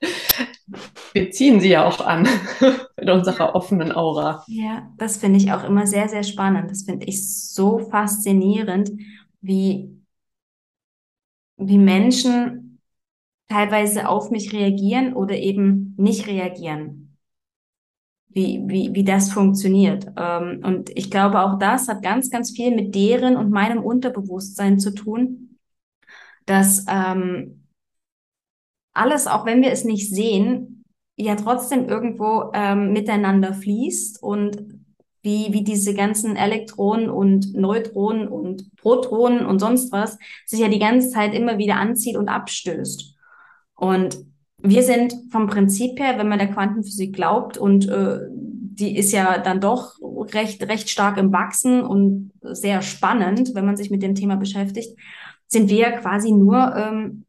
Wir 1.12 1.30
ziehen 1.30 1.60
sie 1.60 1.70
ja 1.70 1.86
auch 1.86 2.00
an 2.00 2.28
mit 2.96 3.10
unserer 3.10 3.54
offenen 3.54 3.92
Aura. 3.92 4.44
Ja, 4.48 4.88
das 4.96 5.16
finde 5.16 5.38
ich 5.38 5.52
auch 5.52 5.64
immer 5.64 5.86
sehr, 5.86 6.08
sehr 6.08 6.22
spannend. 6.22 6.70
Das 6.70 6.82
finde 6.82 7.06
ich 7.06 7.50
so 7.52 7.78
faszinierend, 7.78 8.90
wie, 9.40 9.90
wie 11.56 11.78
Menschen 11.78 12.80
teilweise 13.48 14.08
auf 14.08 14.30
mich 14.30 14.52
reagieren 14.52 15.14
oder 15.14 15.36
eben 15.36 15.94
nicht 15.98 16.26
reagieren. 16.26 17.16
Wie, 18.32 18.62
wie, 18.66 18.94
wie 18.94 19.02
das 19.02 19.32
funktioniert. 19.32 20.06
Ähm, 20.16 20.60
und 20.64 20.90
ich 20.96 21.10
glaube, 21.10 21.40
auch 21.40 21.58
das 21.58 21.88
hat 21.88 22.00
ganz, 22.00 22.30
ganz 22.30 22.52
viel 22.52 22.72
mit 22.72 22.94
deren 22.94 23.36
und 23.36 23.50
meinem 23.50 23.82
Unterbewusstsein 23.82 24.78
zu 24.78 24.94
tun, 24.94 25.58
dass 26.46 26.86
ähm, 26.88 27.59
alles, 28.92 29.26
auch 29.26 29.46
wenn 29.46 29.62
wir 29.62 29.70
es 29.70 29.84
nicht 29.84 30.10
sehen, 30.10 30.84
ja 31.16 31.36
trotzdem 31.36 31.88
irgendwo 31.88 32.50
ähm, 32.54 32.92
miteinander 32.92 33.54
fließt 33.54 34.22
und 34.22 34.64
wie, 35.22 35.52
wie 35.52 35.62
diese 35.62 35.94
ganzen 35.94 36.36
Elektronen 36.36 37.10
und 37.10 37.54
Neutronen 37.54 38.26
und 38.26 38.74
Protonen 38.76 39.44
und 39.44 39.58
sonst 39.58 39.92
was 39.92 40.18
sich 40.46 40.60
ja 40.60 40.68
die 40.68 40.78
ganze 40.78 41.10
Zeit 41.10 41.34
immer 41.34 41.58
wieder 41.58 41.76
anzieht 41.76 42.16
und 42.16 42.28
abstößt. 42.28 43.14
Und 43.74 44.18
wir 44.62 44.82
sind 44.82 45.14
vom 45.30 45.46
Prinzip 45.46 45.98
her, 45.98 46.18
wenn 46.18 46.28
man 46.28 46.38
der 46.38 46.50
Quantenphysik 46.50 47.14
glaubt, 47.14 47.58
und 47.58 47.88
äh, 47.88 48.18
die 48.30 48.96
ist 48.96 49.12
ja 49.12 49.38
dann 49.38 49.60
doch 49.60 49.94
recht, 50.32 50.62
recht 50.62 50.88
stark 50.88 51.18
im 51.18 51.32
Wachsen 51.32 51.82
und 51.82 52.32
sehr 52.42 52.82
spannend, 52.82 53.54
wenn 53.54 53.66
man 53.66 53.76
sich 53.76 53.90
mit 53.90 54.02
dem 54.02 54.14
Thema 54.14 54.36
beschäftigt, 54.36 54.98
sind 55.46 55.68
wir 55.68 55.92
quasi 55.92 56.32
nur 56.32 56.74
ähm, 56.76 57.24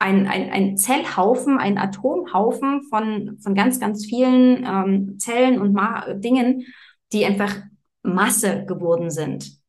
ein, 0.00 0.26
ein, 0.26 0.50
ein 0.50 0.76
Zellhaufen, 0.78 1.58
ein 1.58 1.78
Atomhaufen 1.78 2.82
von, 2.88 3.38
von 3.38 3.54
ganz, 3.54 3.78
ganz 3.78 4.06
vielen 4.06 4.64
ähm, 4.66 5.18
Zellen 5.18 5.60
und 5.60 5.74
Ma 5.74 6.14
Dingen, 6.14 6.64
die 7.12 7.26
einfach 7.26 7.54
Masse 8.02 8.64
geworden 8.64 9.10
sind. 9.10 9.60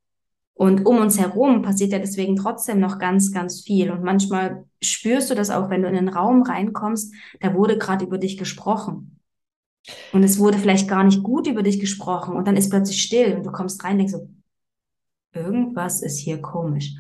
Und 0.54 0.86
um 0.86 1.00
uns 1.00 1.20
herum 1.20 1.62
passiert 1.64 1.92
ja 1.92 2.00
deswegen 2.00 2.38
trotzdem 2.38 2.80
noch 2.80 2.98
ganz, 2.98 3.34
ganz 3.34 3.62
viel. 3.62 3.92
Und 3.92 4.04
manchmal 4.04 4.66
spürst 4.82 5.30
du 5.30 5.36
das 5.36 5.50
auch, 5.50 5.70
wenn 5.70 5.82
du 5.82 5.90
in 5.90 5.98
einen 5.98 6.10
Raum 6.10 6.44
reinkommst, 6.44 7.14
da 7.42 7.54
wurde 7.54 7.78
gerade 7.78 8.06
über 8.06 8.18
dich 8.18 8.38
gesprochen. 8.38 9.20
Und 10.14 10.24
es 10.24 10.40
wurde 10.40 10.60
vielleicht 10.60 10.88
gar 10.88 11.04
nicht 11.04 11.24
gut 11.24 11.48
über 11.48 11.64
dich 11.64 11.80
gesprochen. 11.80 12.38
Und 12.38 12.48
dann 12.48 12.56
ist 12.56 12.70
plötzlich 12.70 13.02
still 13.02 13.36
und 13.36 13.46
du 13.46 13.52
kommst 13.52 13.84
rein 13.84 13.94
und 13.94 13.98
denkst 13.98 14.14
so, 14.14 14.30
irgendwas 15.34 16.02
ist 16.02 16.20
hier 16.20 16.42
komisch. 16.42 16.94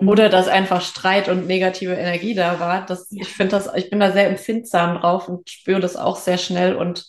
Oder 0.00 0.28
dass 0.28 0.48
einfach 0.48 0.82
Streit 0.82 1.28
und 1.28 1.46
negative 1.46 1.94
Energie 1.94 2.34
da 2.34 2.60
war. 2.60 2.84
Das, 2.84 3.08
Ja. 3.10 3.22
Ich 3.22 3.28
finde 3.28 3.52
das, 3.52 3.70
ich 3.74 3.90
bin 3.90 4.00
da 4.00 4.12
sehr 4.12 4.28
empfindsam 4.28 4.98
drauf 4.98 5.28
und 5.28 5.48
spüre 5.48 5.80
das 5.80 5.96
auch 5.96 6.16
sehr 6.16 6.38
schnell 6.38 6.76
und 6.76 7.06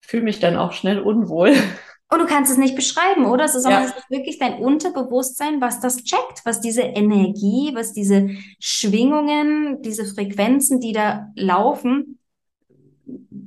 fühle 0.00 0.22
mich 0.22 0.38
dann 0.38 0.56
auch 0.56 0.72
schnell 0.72 1.00
unwohl. 1.00 1.54
Und 2.08 2.20
du 2.20 2.26
kannst 2.26 2.52
es 2.52 2.58
nicht 2.58 2.76
beschreiben, 2.76 3.26
oder? 3.26 3.46
Es 3.46 3.54
Ja. 3.54 3.60
sondern 3.60 3.82
es 3.84 3.96
ist 3.96 4.10
wirklich 4.10 4.38
dein 4.38 4.60
Unterbewusstsein, 4.60 5.60
was 5.60 5.80
das 5.80 6.04
checkt, 6.04 6.42
was 6.44 6.60
diese 6.60 6.82
Energie, 6.82 7.72
was 7.74 7.92
diese 7.92 8.30
Schwingungen, 8.60 9.82
diese 9.82 10.04
Frequenzen, 10.04 10.78
die 10.78 10.92
da 10.92 11.32
laufen, 11.34 12.20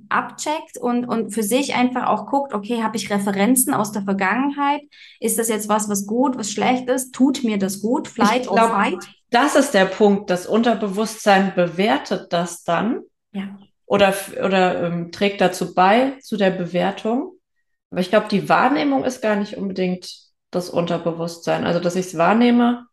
abcheckt 0.09 0.77
und, 0.79 1.05
und 1.05 1.31
für 1.31 1.43
sich 1.43 1.75
einfach 1.75 2.07
auch 2.07 2.25
guckt, 2.27 2.53
okay, 2.53 2.81
habe 2.83 2.97
ich 2.97 3.09
Referenzen 3.11 3.73
aus 3.73 3.91
der 3.91 4.03
Vergangenheit? 4.03 4.81
Ist 5.19 5.37
das 5.37 5.49
jetzt 5.49 5.69
was, 5.69 5.89
was 5.89 6.07
gut, 6.07 6.37
was 6.37 6.51
schlecht 6.51 6.89
ist? 6.89 7.13
Tut 7.13 7.43
mir 7.43 7.57
das 7.57 7.81
gut? 7.81 8.07
Flight 8.07 8.41
Ich 8.43 8.49
or 8.49 8.55
glaub- 8.55 8.71
fight? 8.71 9.09
Das 9.31 9.55
ist 9.55 9.73
der 9.75 9.85
Punkt. 9.85 10.29
Das 10.31 10.47
Unterbewusstsein 10.47 11.53
bewertet 11.55 12.33
das 12.33 12.63
dann 12.63 13.01
Ja. 13.31 13.43
oder, 13.85 14.13
oder 14.43 14.83
ähm, 14.87 15.11
trägt 15.11 15.39
dazu 15.41 15.75
bei, 15.75 16.17
zu 16.21 16.35
der 16.35 16.49
Bewertung. 16.49 17.33
Aber 17.91 18.01
ich 18.01 18.09
glaube, 18.09 18.27
die 18.29 18.49
Wahrnehmung 18.49 19.03
ist 19.03 19.21
gar 19.21 19.35
nicht 19.35 19.55
unbedingt 19.57 20.11
das 20.51 20.69
Unterbewusstsein. 20.69 21.65
Also, 21.65 21.79
dass 21.79 21.95
ich 21.95 22.07
es 22.07 22.17
wahrnehme, 22.17 22.85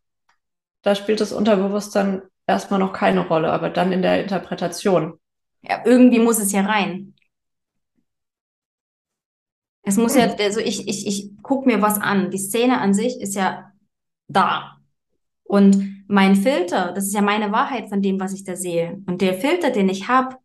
da 0.83 0.95
spielt 0.95 1.21
das 1.23 1.33
Unterbewusstsein 1.33 2.23
erstmal 2.47 2.81
noch 2.81 2.93
keine 2.93 3.27
Rolle, 3.27 3.51
aber 3.51 3.71
dann 3.71 3.93
in 3.93 4.03
der 4.03 4.21
Interpretation. 4.23 5.19
Ja, 5.69 5.83
irgendwie 5.85 6.19
muss 6.21 6.39
es 6.39 6.53
ja 6.53 6.63
rein. 6.63 7.15
Es 9.83 9.97
muss 9.97 10.17
ja, 10.17 10.35
also 10.35 10.61
ich, 10.61 10.89
ich, 10.89 11.07
ich 11.07 11.43
gucke 11.43 11.67
mir 11.67 11.81
was 11.81 12.01
an. 12.01 12.31
Die 12.31 12.39
Szene 12.39 12.81
an 12.81 12.93
sich 12.93 13.21
ist 13.21 13.35
ja 13.35 13.73
da. 14.29 14.79
Und 15.45 16.05
mein 16.09 16.35
Filter, 16.35 16.93
das 16.93 17.07
ist 17.07 17.15
ja 17.15 17.23
meine 17.23 17.53
Wahrheit 17.53 17.89
von 17.89 18.03
dem, 18.03 18.19
was 18.19 18.33
ich 18.33 18.45
da 18.45 18.57
sehe. 18.57 19.01
Und 19.07 19.21
der 19.21 19.35
Filter, 19.35 19.71
den 19.71 19.89
ich 19.89 20.09
habe, 20.09 20.37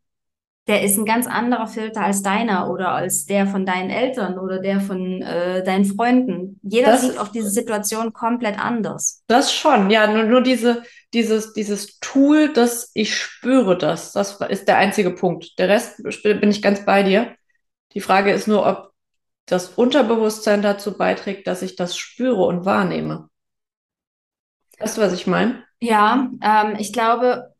der 0.68 0.84
ist 0.84 0.98
ein 0.98 1.06
ganz 1.06 1.26
anderer 1.26 1.68
Filter 1.68 2.02
als 2.02 2.22
deiner 2.22 2.70
oder 2.70 2.90
als 2.92 3.26
der 3.26 3.48
von 3.48 3.66
deinen 3.66 3.90
Eltern 3.90 4.38
oder 4.38 4.60
der 4.60 4.80
von 4.80 5.22
äh, 5.24 5.64
deinen 5.64 5.86
Freunden. 5.86 6.60
Jeder 6.62 6.92
Das 6.92 7.02
sieht 7.02 7.18
auch 7.18 7.30
diese 7.30 7.50
Situation 7.50 8.14
komplett 8.14 8.64
anders. 8.64 9.24
Das 9.26 9.52
schon, 9.52 9.90
ja, 9.90 10.12
nur, 10.12 10.24
nur 10.24 10.42
diese, 10.42 10.84
dieses, 11.14 11.54
dieses 11.54 12.00
Tool, 12.00 12.54
dass 12.54 12.92
ich 12.94 13.16
spüre 13.16 13.78
das, 13.78 14.14
das 14.14 14.40
ist 14.42 14.68
der 14.68 14.78
einzige 14.78 15.12
Punkt. 15.12 15.60
Der 15.60 15.70
Rest 15.70 16.02
bin 16.24 16.50
ich 16.50 16.62
ganz 16.62 16.86
bei 16.86 17.04
dir. 17.04 17.36
Die 17.94 18.02
Frage 18.02 18.32
ist 18.32 18.48
nur, 18.48 18.66
ob 18.66 18.92
das 19.46 19.70
Unterbewusstsein 19.70 20.62
dazu 20.62 20.98
beiträgt, 20.98 21.48
dass 21.48 21.62
ich 21.62 21.76
das 21.76 21.98
spüre 21.98 22.44
und 22.44 22.66
wahrnehme. 22.66 23.30
Weißt 24.80 24.98
du, 24.98 25.02
was 25.02 25.14
ich 25.14 25.28
meine? 25.28 25.64
Ja, 25.80 26.30
ähm, 26.42 26.76
ich 26.80 26.94
glaube, 26.94 27.54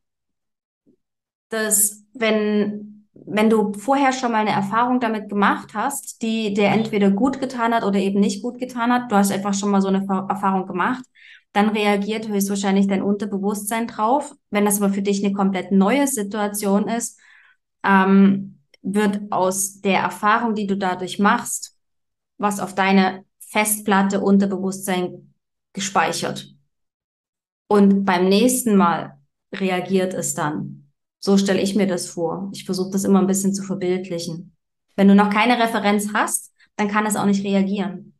dass 1.50 2.04
wenn, 2.14 3.08
wenn 3.14 3.50
du 3.50 3.74
vorher 3.74 4.14
schon 4.14 4.32
mal 4.32 4.40
eine 4.40 4.52
Erfahrung 4.52 5.00
damit 5.00 5.28
gemacht 5.30 5.72
hast, 5.74 6.22
die 6.22 6.54
dir 6.54 6.68
entweder 6.68 7.12
gut 7.12 7.40
getan 7.40 7.74
hat 7.74 7.84
oder 7.84 8.00
eben 8.00 8.20
nicht 8.20 8.42
gut 8.42 8.58
getan 8.58 8.92
hat, 8.92 9.12
du 9.12 9.16
hast 9.16 9.32
einfach 9.32 9.54
schon 9.54 9.70
mal 9.70 9.82
so 9.82 9.90
eine 9.90 10.06
Erfahrung 10.30 10.66
gemacht, 10.66 11.04
dann 11.54 11.70
reagiert 11.70 12.28
höchstwahrscheinlich 12.28 12.88
dein 12.88 13.02
Unterbewusstsein 13.02 13.88
drauf. 13.88 14.34
Wenn 14.50 14.66
das 14.66 14.82
aber 14.82 14.94
für 14.94 15.02
dich 15.02 15.24
eine 15.24 15.34
komplett 15.34 15.72
neue 15.72 16.08
Situation 16.08 16.88
ist, 16.88 17.20
ähm, 17.84 18.60
wird 18.82 19.32
aus 19.32 19.82
der 19.82 20.00
Erfahrung, 20.00 20.56
die 20.56 20.68
du 20.68 20.78
dadurch 20.78 21.20
machst, 21.20 21.78
was 22.38 22.60
auf 22.60 22.74
deine 22.74 23.26
Festplatte 23.40 24.22
Unterbewusstsein 24.22 25.34
gespeichert. 25.74 26.56
Und 27.68 28.06
beim 28.06 28.28
nächsten 28.28 28.76
Mal 28.76 29.20
reagiert 29.54 30.14
es 30.14 30.34
dann. 30.34 30.92
So 31.20 31.38
stelle 31.38 31.62
ich 31.62 31.76
mir 31.76 31.88
das 31.88 32.08
vor. 32.08 32.50
Ich 32.54 32.66
versuche 32.66 32.92
das 32.92 33.04
immer 33.04 33.20
ein 33.20 33.28
bisschen 33.28 33.54
zu 33.54 33.64
verbildlichen. 33.64 34.56
Wenn 34.96 35.08
du 35.08 35.16
noch 35.16 35.30
keine 35.30 35.62
Referenz 35.62 36.10
hast, 36.14 36.54
dann 36.76 36.88
kann 36.88 37.06
es 37.06 37.16
auch 37.16 37.26
nicht 37.26 37.44
reagieren. 37.44 38.14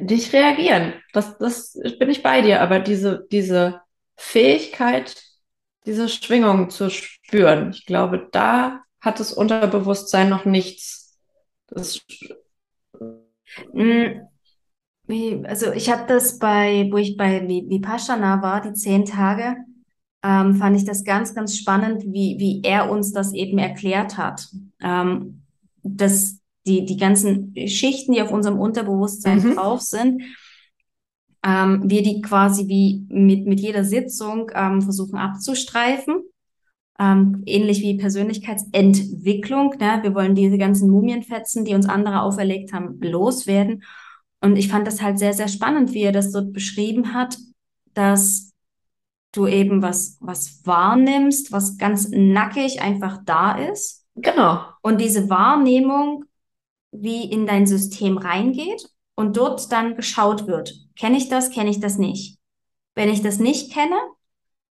Nicht 0.00 0.32
reagieren. 0.32 0.94
Das, 1.12 1.38
das 1.38 1.78
bin 1.98 2.10
ich 2.10 2.22
bei 2.22 2.42
dir. 2.42 2.60
Aber 2.60 2.78
diese, 2.78 3.26
diese 3.30 3.80
Fähigkeit, 4.16 5.16
diese 5.86 6.08
Schwingung 6.08 6.70
zu 6.70 6.90
spüren, 6.90 7.70
ich 7.70 7.86
glaube, 7.86 8.28
da 8.32 8.82
hat 9.00 9.20
das 9.20 9.32
Unterbewusstsein 9.32 10.28
noch 10.28 10.44
nichts. 10.44 11.18
Das 11.68 12.00
mm, 13.72 15.44
also 15.44 15.72
ich 15.72 15.90
habe 15.90 16.04
das 16.06 16.38
bei, 16.38 16.88
wo 16.90 16.98
ich 16.98 17.16
bei 17.16 17.46
Vipassana 17.48 18.42
war, 18.42 18.60
die 18.60 18.74
zehn 18.74 19.06
Tage, 19.06 19.56
ähm, 20.22 20.56
fand 20.56 20.76
ich 20.76 20.84
das 20.84 21.04
ganz, 21.04 21.34
ganz 21.34 21.56
spannend, 21.56 22.02
wie, 22.04 22.36
wie 22.38 22.60
er 22.62 22.90
uns 22.90 23.12
das 23.12 23.32
eben 23.32 23.58
erklärt 23.58 24.18
hat. 24.18 24.48
Ähm, 24.82 25.42
dass 25.82 26.37
die, 26.68 26.84
die 26.84 26.96
ganzen 26.96 27.54
Schichten, 27.66 28.12
die 28.12 28.22
auf 28.22 28.30
unserem 28.30 28.58
Unterbewusstsein 28.58 29.40
mhm. 29.40 29.54
drauf 29.54 29.80
sind, 29.80 30.22
ähm, 31.44 31.82
wir 31.84 32.02
die 32.02 32.20
quasi 32.20 32.68
wie 32.68 33.06
mit, 33.08 33.46
mit 33.46 33.60
jeder 33.60 33.84
Sitzung 33.84 34.50
ähm, 34.54 34.82
versuchen 34.82 35.18
abzustreifen. 35.18 36.22
Ähm, 37.00 37.42
ähnlich 37.46 37.80
wie 37.80 37.96
Persönlichkeitsentwicklung. 37.96 39.74
Ne? 39.78 40.00
Wir 40.02 40.14
wollen 40.14 40.34
diese 40.34 40.58
ganzen 40.58 40.90
Mumienfetzen, 40.90 41.64
die 41.64 41.74
uns 41.74 41.88
andere 41.88 42.22
auferlegt 42.22 42.72
haben, 42.72 43.00
loswerden. 43.00 43.84
Und 44.40 44.56
ich 44.56 44.68
fand 44.68 44.86
das 44.86 45.00
halt 45.00 45.18
sehr, 45.18 45.32
sehr 45.32 45.48
spannend, 45.48 45.94
wie 45.94 46.02
er 46.02 46.12
das 46.12 46.32
dort 46.32 46.52
beschrieben 46.52 47.14
hat, 47.14 47.38
dass 47.94 48.52
du 49.32 49.46
eben 49.46 49.80
was, 49.80 50.16
was 50.20 50.60
wahrnimmst, 50.64 51.52
was 51.52 51.78
ganz 51.78 52.08
nackig 52.10 52.80
einfach 52.82 53.20
da 53.24 53.52
ist. 53.52 54.04
Genau. 54.16 54.60
Und 54.82 55.00
diese 55.00 55.30
Wahrnehmung 55.30 56.24
wie 56.92 57.24
in 57.30 57.46
dein 57.46 57.66
System 57.66 58.18
reingeht 58.18 58.88
und 59.14 59.36
dort 59.36 59.70
dann 59.72 59.96
geschaut 59.96 60.46
wird. 60.46 60.74
Kenne 60.96 61.16
ich 61.16 61.28
das, 61.28 61.50
kenne 61.50 61.70
ich 61.70 61.80
das 61.80 61.98
nicht? 61.98 62.38
Wenn 62.94 63.08
ich 63.08 63.22
das 63.22 63.38
nicht 63.38 63.72
kenne, 63.72 63.96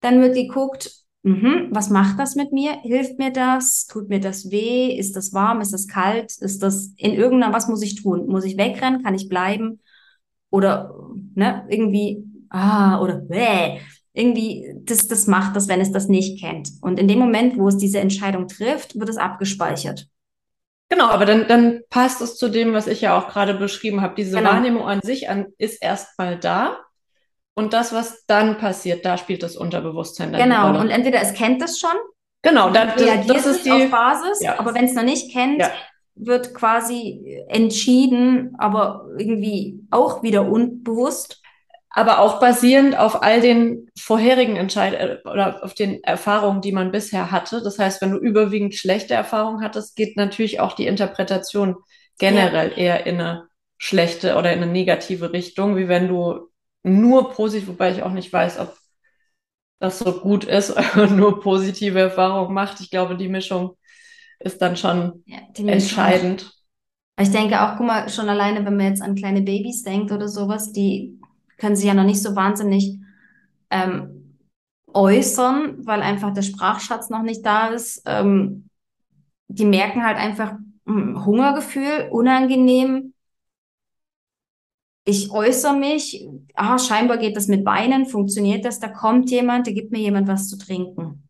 dann 0.00 0.20
wird 0.20 0.34
geguckt, 0.34 0.90
mh, 1.22 1.68
was 1.70 1.90
macht 1.90 2.18
das 2.18 2.34
mit 2.36 2.52
mir? 2.52 2.72
Hilft 2.82 3.18
mir 3.18 3.30
das? 3.30 3.86
Tut 3.86 4.08
mir 4.08 4.20
das 4.20 4.50
weh? 4.50 4.96
Ist 4.96 5.16
das 5.16 5.32
warm? 5.32 5.60
Ist 5.60 5.72
das 5.72 5.88
kalt? 5.88 6.36
Ist 6.38 6.62
das 6.62 6.92
in 6.96 7.12
irgendeiner, 7.14 7.52
was 7.52 7.68
muss 7.68 7.82
ich 7.82 7.96
tun? 7.96 8.26
Muss 8.26 8.44
ich 8.44 8.56
wegrennen? 8.56 9.02
Kann 9.02 9.14
ich 9.14 9.28
bleiben? 9.28 9.80
Oder 10.50 10.94
ne, 11.34 11.66
irgendwie, 11.68 12.24
ah, 12.50 13.00
oder 13.00 13.16
bäh, 13.16 13.80
irgendwie, 14.12 14.72
das, 14.84 15.08
das 15.08 15.26
macht 15.26 15.56
das, 15.56 15.68
wenn 15.68 15.80
es 15.80 15.90
das 15.90 16.08
nicht 16.08 16.40
kennt. 16.40 16.70
Und 16.80 17.00
in 17.00 17.08
dem 17.08 17.18
Moment, 17.18 17.58
wo 17.58 17.68
es 17.68 17.76
diese 17.76 17.98
Entscheidung 17.98 18.46
trifft, 18.46 18.98
wird 18.98 19.08
es 19.08 19.16
abgespeichert. 19.16 20.08
Genau, 20.90 21.06
aber 21.06 21.24
dann, 21.24 21.48
dann 21.48 21.80
passt 21.90 22.20
es 22.20 22.36
zu 22.36 22.48
dem, 22.48 22.72
was 22.72 22.86
ich 22.86 23.00
ja 23.00 23.18
auch 23.18 23.28
gerade 23.28 23.54
beschrieben 23.54 24.00
habe. 24.00 24.14
Diese 24.14 24.36
genau. 24.36 24.50
Wahrnehmung 24.50 24.86
an 24.86 25.00
sich 25.02 25.28
an, 25.28 25.46
ist 25.58 25.82
erstmal 25.82 26.38
da. 26.38 26.78
Und 27.54 27.72
das, 27.72 27.92
was 27.92 28.24
dann 28.26 28.58
passiert, 28.58 29.04
da 29.04 29.16
spielt 29.16 29.42
das 29.42 29.56
Unterbewusstsein 29.56 30.32
dann 30.32 30.42
Genau, 30.42 30.78
und 30.78 30.90
entweder 30.90 31.20
es 31.20 31.34
kennt 31.34 31.62
es 31.62 31.78
schon, 31.78 31.94
genau, 32.42 32.70
dann 32.70 32.90
reagiert 32.90 33.36
das 33.36 33.46
ist 33.46 33.64
die 33.64 33.70
auf 33.70 33.90
Basis, 33.90 34.40
ja. 34.40 34.58
aber 34.58 34.74
wenn 34.74 34.86
es 34.86 34.94
noch 34.94 35.04
nicht 35.04 35.32
kennt, 35.32 35.60
ja. 35.60 35.70
wird 36.16 36.52
quasi 36.52 37.44
entschieden, 37.48 38.56
aber 38.58 39.06
irgendwie 39.16 39.80
auch 39.92 40.24
wieder 40.24 40.48
unbewusst 40.48 41.43
aber 41.94 42.18
auch 42.18 42.40
basierend 42.40 42.98
auf 42.98 43.22
all 43.22 43.40
den 43.40 43.88
vorherigen 43.96 44.56
Entscheidungen 44.56 45.18
äh, 45.24 45.28
oder 45.28 45.62
auf 45.62 45.74
den 45.74 46.02
Erfahrungen, 46.02 46.60
die 46.60 46.72
man 46.72 46.90
bisher 46.90 47.30
hatte. 47.30 47.62
Das 47.62 47.78
heißt, 47.78 48.02
wenn 48.02 48.10
du 48.10 48.18
überwiegend 48.18 48.74
schlechte 48.74 49.14
Erfahrungen 49.14 49.62
hattest, 49.62 49.94
geht 49.94 50.16
natürlich 50.16 50.58
auch 50.58 50.72
die 50.72 50.88
Interpretation 50.88 51.76
generell 52.18 52.70
ja. 52.70 52.76
eher 52.76 53.06
in 53.06 53.20
eine 53.20 53.48
schlechte 53.78 54.36
oder 54.36 54.52
in 54.52 54.62
eine 54.62 54.72
negative 54.72 55.32
Richtung, 55.32 55.76
wie 55.76 55.88
wenn 55.88 56.08
du 56.08 56.48
nur 56.82 57.30
positiv, 57.30 57.68
wobei 57.68 57.92
ich 57.92 58.02
auch 58.02 58.12
nicht 58.12 58.32
weiß, 58.32 58.58
ob 58.58 58.76
das 59.78 60.00
so 60.00 60.20
gut 60.20 60.44
ist, 60.44 60.74
nur 61.10 61.40
positive 61.40 62.00
Erfahrungen 62.00 62.54
macht. 62.54 62.80
Ich 62.80 62.90
glaube, 62.90 63.16
die 63.16 63.28
Mischung 63.28 63.76
ist 64.40 64.60
dann 64.60 64.76
schon 64.76 65.22
ja, 65.26 65.38
entscheidend. 65.56 66.50
Ich 67.20 67.30
denke 67.30 67.62
auch, 67.62 67.76
guck 67.76 67.86
mal, 67.86 68.08
schon 68.08 68.28
alleine, 68.28 68.64
wenn 68.66 68.76
man 68.76 68.86
jetzt 68.86 69.02
an 69.02 69.14
kleine 69.14 69.42
Babys 69.42 69.84
denkt 69.84 70.10
oder 70.10 70.26
sowas, 70.26 70.72
die 70.72 71.20
können 71.58 71.76
sie 71.76 71.86
ja 71.86 71.94
noch 71.94 72.04
nicht 72.04 72.22
so 72.22 72.34
wahnsinnig 72.36 72.98
ähm, 73.70 74.38
äußern, 74.92 75.86
weil 75.86 76.02
einfach 76.02 76.32
der 76.32 76.42
Sprachschatz 76.42 77.10
noch 77.10 77.22
nicht 77.22 77.44
da 77.44 77.68
ist. 77.68 78.02
Ähm, 78.06 78.68
die 79.48 79.64
merken 79.64 80.04
halt 80.04 80.16
einfach 80.16 80.54
mh, 80.84 80.94
hm, 80.94 81.26
Hungergefühl, 81.26 82.08
unangenehm. 82.10 83.12
Ich 85.06 85.30
äußere 85.30 85.76
mich, 85.76 86.26
ah, 86.54 86.78
scheinbar 86.78 87.18
geht 87.18 87.36
das 87.36 87.46
mit 87.46 87.66
Weinen, 87.66 88.06
funktioniert 88.06 88.64
das, 88.64 88.80
da 88.80 88.88
kommt 88.88 89.30
jemand, 89.30 89.66
der 89.66 89.74
gibt 89.74 89.92
mir 89.92 89.98
jemand 89.98 90.28
was 90.28 90.48
zu 90.48 90.56
trinken. 90.56 91.28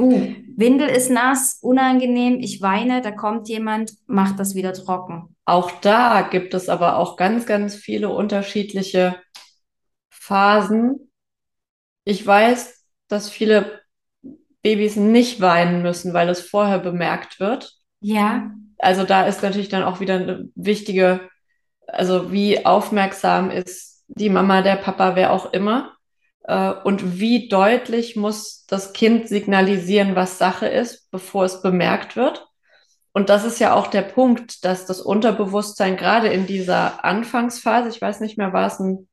Uh, 0.00 0.34
Windel 0.56 0.88
ist 0.88 1.10
nass, 1.10 1.58
unangenehm, 1.60 2.40
ich 2.40 2.62
weine, 2.62 3.02
da 3.02 3.10
kommt 3.10 3.48
jemand, 3.48 3.92
macht 4.06 4.40
das 4.40 4.54
wieder 4.54 4.72
trocken. 4.72 5.36
Auch 5.44 5.70
da 5.82 6.22
gibt 6.22 6.54
es 6.54 6.68
aber 6.68 6.96
auch 6.96 7.16
ganz, 7.16 7.44
ganz 7.46 7.74
viele 7.74 8.08
unterschiedliche 8.08 9.16
Phasen. 10.24 11.10
Ich 12.04 12.26
weiß, 12.26 12.82
dass 13.08 13.28
viele 13.28 13.82
Babys 14.62 14.96
nicht 14.96 15.42
weinen 15.42 15.82
müssen, 15.82 16.14
weil 16.14 16.30
es 16.30 16.40
vorher 16.40 16.78
bemerkt 16.78 17.40
wird. 17.40 17.74
Ja. 18.00 18.50
Also 18.78 19.04
da 19.04 19.26
ist 19.26 19.42
natürlich 19.42 19.68
dann 19.68 19.82
auch 19.82 20.00
wieder 20.00 20.14
eine 20.14 20.48
wichtige, 20.54 21.28
also 21.86 22.32
wie 22.32 22.64
aufmerksam 22.64 23.50
ist 23.50 24.04
die 24.08 24.30
Mama, 24.30 24.62
der 24.62 24.76
Papa, 24.76 25.14
wer 25.14 25.30
auch 25.30 25.52
immer. 25.52 25.94
Äh, 26.44 26.72
und 26.84 27.18
wie 27.18 27.48
deutlich 27.48 28.16
muss 28.16 28.64
das 28.66 28.94
Kind 28.94 29.28
signalisieren, 29.28 30.16
was 30.16 30.38
Sache 30.38 30.66
ist, 30.66 31.10
bevor 31.10 31.44
es 31.44 31.60
bemerkt 31.60 32.16
wird. 32.16 32.46
Und 33.12 33.28
das 33.28 33.44
ist 33.44 33.60
ja 33.60 33.74
auch 33.74 33.88
der 33.88 34.02
Punkt, 34.02 34.64
dass 34.64 34.86
das 34.86 35.02
Unterbewusstsein 35.02 35.96
gerade 35.96 36.28
in 36.28 36.46
dieser 36.46 37.04
Anfangsphase, 37.04 37.90
ich 37.90 38.00
weiß 38.00 38.20
nicht 38.20 38.38
mehr, 38.38 38.54
war 38.54 38.66
es 38.66 38.80
ein 38.80 39.06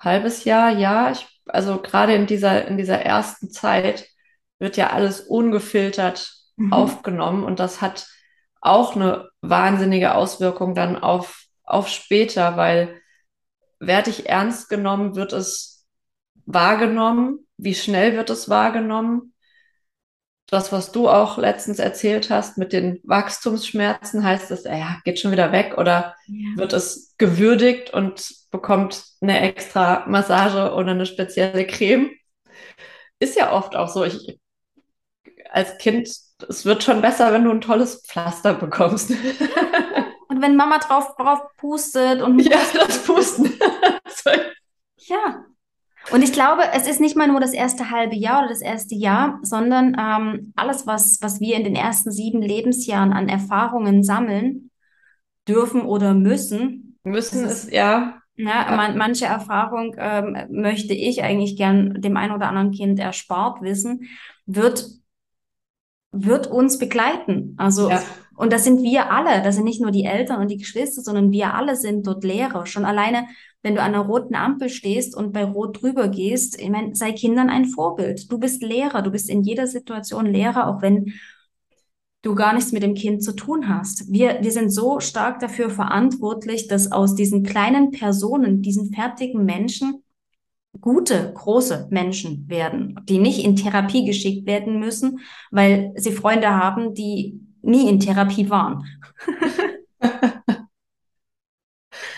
halbes 0.00 0.44
Jahr, 0.44 0.70
ja. 0.70 1.10
Ich, 1.10 1.26
also 1.46 1.80
gerade 1.80 2.14
in 2.14 2.26
dieser, 2.26 2.66
in 2.66 2.76
dieser 2.76 3.00
ersten 3.00 3.50
Zeit 3.50 4.06
wird 4.58 4.76
ja 4.76 4.90
alles 4.90 5.20
ungefiltert 5.20 6.32
mhm. 6.56 6.72
aufgenommen 6.72 7.44
und 7.44 7.60
das 7.60 7.80
hat 7.80 8.06
auch 8.60 8.96
eine 8.96 9.28
wahnsinnige 9.40 10.14
Auswirkung 10.14 10.74
dann 10.74 10.96
auf, 10.96 11.44
auf 11.62 11.88
später, 11.88 12.56
weil 12.56 13.00
werde 13.78 14.10
ich 14.10 14.28
ernst 14.28 14.68
genommen, 14.68 15.14
wird 15.14 15.32
es 15.32 15.86
wahrgenommen, 16.44 17.46
wie 17.56 17.74
schnell 17.74 18.16
wird 18.16 18.30
es 18.30 18.48
wahrgenommen 18.48 19.32
das, 20.50 20.72
was 20.72 20.92
du 20.92 21.08
auch 21.08 21.36
letztens 21.36 21.78
erzählt 21.78 22.30
hast 22.30 22.56
mit 22.56 22.72
den 22.72 23.00
Wachstumsschmerzen, 23.04 24.24
heißt 24.24 24.50
es, 24.50 24.64
ja, 24.64 24.98
geht 25.04 25.20
schon 25.20 25.30
wieder 25.30 25.52
weg 25.52 25.76
oder 25.76 26.14
ja. 26.26 26.56
wird 26.56 26.72
es 26.72 27.14
gewürdigt 27.18 27.92
und 27.92 28.34
bekommt 28.50 29.04
eine 29.20 29.40
extra 29.40 30.04
Massage 30.06 30.72
oder 30.72 30.92
eine 30.92 31.04
spezielle 31.04 31.66
Creme? 31.66 32.10
Ist 33.18 33.36
ja 33.36 33.52
oft 33.52 33.76
auch 33.76 33.88
so. 33.88 34.04
Ich, 34.04 34.40
als 35.50 35.76
Kind, 35.78 36.08
es 36.48 36.64
wird 36.64 36.82
schon 36.82 37.02
besser, 37.02 37.32
wenn 37.32 37.44
du 37.44 37.50
ein 37.50 37.60
tolles 37.60 38.02
Pflaster 38.06 38.54
bekommst. 38.54 39.10
Und 40.30 40.42
wenn 40.42 40.56
Mama 40.56 40.78
drauf, 40.78 41.16
drauf 41.16 41.40
pustet 41.56 42.20
und. 42.20 42.38
Ja, 42.40 42.58
das 42.74 43.02
Pusten. 43.02 43.50
ja, 44.98 45.42
und 46.10 46.22
ich 46.22 46.32
glaube, 46.32 46.62
es 46.72 46.88
ist 46.88 47.00
nicht 47.00 47.16
mal 47.16 47.28
nur 47.28 47.40
das 47.40 47.52
erste 47.52 47.90
halbe 47.90 48.16
Jahr 48.16 48.40
oder 48.40 48.48
das 48.48 48.60
erste 48.60 48.94
Jahr, 48.94 49.38
sondern 49.42 49.96
ähm, 49.98 50.52
alles, 50.56 50.86
was, 50.86 51.18
was 51.20 51.40
wir 51.40 51.56
in 51.56 51.64
den 51.64 51.74
ersten 51.74 52.10
sieben 52.10 52.42
Lebensjahren 52.42 53.12
an 53.12 53.28
Erfahrungen 53.28 54.02
sammeln 54.02 54.70
dürfen 55.46 55.82
oder 55.82 56.14
müssen. 56.14 56.98
Müssen 57.04 57.44
ist, 57.44 57.72
ja. 57.72 58.20
Ja, 58.36 58.76
man, 58.76 58.96
manche 58.96 59.26
Erfahrung 59.26 59.96
ähm, 59.98 60.36
möchte 60.50 60.94
ich 60.94 61.24
eigentlich 61.24 61.56
gern 61.56 62.00
dem 62.00 62.16
einen 62.16 62.32
oder 62.34 62.48
anderen 62.48 62.70
Kind 62.70 63.00
erspart 63.00 63.62
wissen, 63.62 64.08
wird, 64.46 64.86
wird 66.12 66.46
uns 66.46 66.78
begleiten. 66.78 67.54
Also 67.58 67.90
ja. 67.90 68.00
Und 68.38 68.52
das 68.52 68.62
sind 68.62 68.84
wir 68.84 69.10
alle, 69.10 69.42
das 69.42 69.56
sind 69.56 69.64
nicht 69.64 69.82
nur 69.82 69.90
die 69.90 70.04
Eltern 70.04 70.40
und 70.40 70.48
die 70.48 70.58
Geschwister, 70.58 71.02
sondern 71.02 71.32
wir 71.32 71.54
alle 71.54 71.74
sind 71.74 72.06
dort 72.06 72.22
Lehrer. 72.22 72.66
Schon 72.66 72.84
alleine, 72.84 73.26
wenn 73.62 73.74
du 73.74 73.82
an 73.82 73.94
einer 73.94 74.04
roten 74.04 74.34
Ampel 74.34 74.68
stehst 74.68 75.16
und 75.16 75.32
bei 75.32 75.44
Rot 75.44 75.82
drüber 75.82 76.08
gehst, 76.08 76.60
ich 76.60 76.70
meine, 76.70 76.94
sei 76.94 77.12
Kindern 77.12 77.50
ein 77.50 77.66
Vorbild. 77.66 78.30
Du 78.30 78.38
bist 78.38 78.62
Lehrer, 78.62 79.02
du 79.02 79.10
bist 79.10 79.28
in 79.28 79.42
jeder 79.42 79.66
Situation 79.66 80.26
Lehrer, 80.26 80.68
auch 80.68 80.80
wenn 80.80 81.12
du 82.22 82.34
gar 82.34 82.52
nichts 82.54 82.72
mit 82.72 82.82
dem 82.82 82.94
Kind 82.94 83.22
zu 83.22 83.32
tun 83.32 83.68
hast. 83.68 84.10
Wir, 84.10 84.38
wir 84.42 84.52
sind 84.52 84.70
so 84.70 85.00
stark 85.00 85.40
dafür 85.40 85.70
verantwortlich, 85.70 86.68
dass 86.68 86.92
aus 86.92 87.14
diesen 87.14 87.42
kleinen 87.42 87.90
Personen, 87.90 88.62
diesen 88.62 88.92
fertigen 88.92 89.44
Menschen, 89.44 90.02
gute, 90.80 91.32
große 91.34 91.88
Menschen 91.90 92.48
werden, 92.48 93.00
die 93.08 93.18
nicht 93.18 93.44
in 93.44 93.56
Therapie 93.56 94.04
geschickt 94.04 94.46
werden 94.46 94.78
müssen, 94.78 95.20
weil 95.50 95.92
sie 95.96 96.12
Freunde 96.12 96.50
haben, 96.50 96.94
die 96.94 97.40
nie 97.62 97.88
in 97.88 97.98
Therapie 98.00 98.48
waren. 98.50 98.84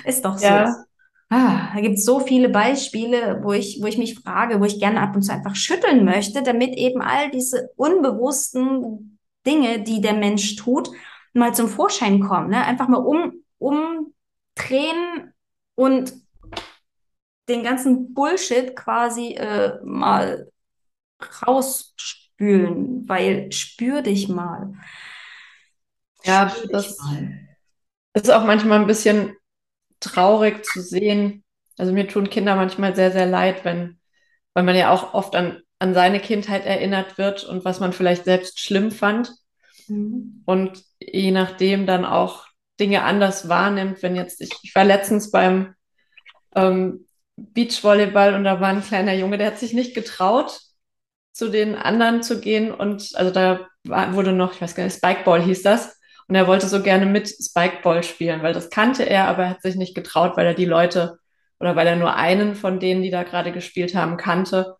Ist 0.04 0.24
doch 0.24 0.36
so. 0.38 0.44
Ja. 0.44 0.84
Ah, 1.32 1.70
da 1.72 1.80
gibt 1.80 1.94
es 1.98 2.04
so 2.04 2.18
viele 2.18 2.48
Beispiele, 2.48 3.38
wo 3.42 3.52
ich, 3.52 3.78
wo 3.80 3.86
ich 3.86 3.98
mich 3.98 4.18
frage, 4.18 4.60
wo 4.60 4.64
ich 4.64 4.80
gerne 4.80 5.00
ab 5.00 5.14
und 5.14 5.22
zu 5.22 5.32
einfach 5.32 5.54
schütteln 5.54 6.04
möchte, 6.04 6.42
damit 6.42 6.76
eben 6.76 7.00
all 7.00 7.30
diese 7.30 7.70
unbewussten 7.76 9.20
Dinge, 9.46 9.80
die 9.80 10.00
der 10.00 10.14
Mensch 10.14 10.56
tut, 10.56 10.90
mal 11.32 11.54
zum 11.54 11.68
Vorschein 11.68 12.18
kommen. 12.18 12.50
Ne? 12.50 12.64
Einfach 12.64 12.88
mal 12.88 12.98
um, 12.98 13.44
umdrehen 13.58 15.32
und 15.76 16.12
den 17.48 17.62
ganzen 17.62 18.12
Bullshit 18.12 18.74
quasi 18.74 19.34
äh, 19.34 19.78
mal 19.84 20.50
rausspülen, 21.46 23.08
weil 23.08 23.52
spür 23.52 24.02
dich 24.02 24.28
mal. 24.28 24.72
Ja, 26.24 26.52
das 26.70 26.98
ist 28.14 28.30
auch 28.30 28.44
manchmal 28.44 28.80
ein 28.80 28.86
bisschen 28.88 29.36
traurig 30.00 30.64
zu 30.64 30.80
sehen. 30.80 31.44
Also 31.78 31.92
mir 31.92 32.08
tun 32.08 32.30
Kinder 32.30 32.56
manchmal 32.56 32.94
sehr, 32.94 33.12
sehr 33.12 33.26
leid, 33.26 33.64
wenn, 33.64 33.98
weil 34.54 34.64
man 34.64 34.76
ja 34.76 34.90
auch 34.90 35.14
oft 35.14 35.36
an, 35.36 35.60
an 35.78 35.94
seine 35.94 36.20
Kindheit 36.20 36.66
erinnert 36.66 37.18
wird 37.18 37.44
und 37.44 37.64
was 37.64 37.80
man 37.80 37.92
vielleicht 37.92 38.24
selbst 38.24 38.60
schlimm 38.60 38.90
fand. 38.90 39.32
Mhm. 39.88 40.42
Und 40.44 40.82
je 40.98 41.30
nachdem 41.30 41.86
dann 41.86 42.04
auch 42.04 42.46
Dinge 42.78 43.02
anders 43.02 43.48
wahrnimmt, 43.48 44.02
wenn 44.02 44.16
jetzt, 44.16 44.40
ich, 44.40 44.50
ich 44.62 44.74
war 44.74 44.84
letztens 44.84 45.30
beim 45.30 45.74
ähm, 46.54 47.06
Beachvolleyball 47.36 48.34
und 48.34 48.44
da 48.44 48.60
war 48.60 48.68
ein 48.68 48.82
kleiner 48.82 49.14
Junge, 49.14 49.38
der 49.38 49.48
hat 49.48 49.58
sich 49.58 49.72
nicht 49.72 49.94
getraut, 49.94 50.60
zu 51.32 51.48
den 51.48 51.74
anderen 51.76 52.22
zu 52.22 52.40
gehen 52.40 52.72
und 52.72 53.10
also 53.14 53.30
da 53.30 53.66
war, 53.84 54.14
wurde 54.14 54.32
noch, 54.32 54.52
ich 54.52 54.60
weiß 54.60 54.74
gar 54.74 54.84
nicht, 54.84 54.96
Spikeball 54.96 55.42
hieß 55.42 55.62
das 55.62 55.99
und 56.30 56.36
er 56.36 56.46
wollte 56.46 56.68
so 56.68 56.82
gerne 56.82 57.06
mit 57.06 57.28
Spikeball 57.28 58.04
spielen, 58.04 58.44
weil 58.44 58.54
das 58.54 58.70
kannte 58.70 59.02
er, 59.04 59.26
aber 59.28 59.44
er 59.44 59.50
hat 59.50 59.62
sich 59.62 59.74
nicht 59.74 59.96
getraut, 59.96 60.36
weil 60.36 60.46
er 60.46 60.54
die 60.54 60.64
Leute 60.64 61.18
oder 61.58 61.74
weil 61.76 61.88
er 61.88 61.96
nur 61.96 62.14
einen 62.14 62.54
von 62.54 62.78
denen, 62.80 63.02
die 63.02 63.10
da 63.10 63.24
gerade 63.24 63.52
gespielt 63.52 63.96
haben, 63.96 64.16
kannte. 64.16 64.76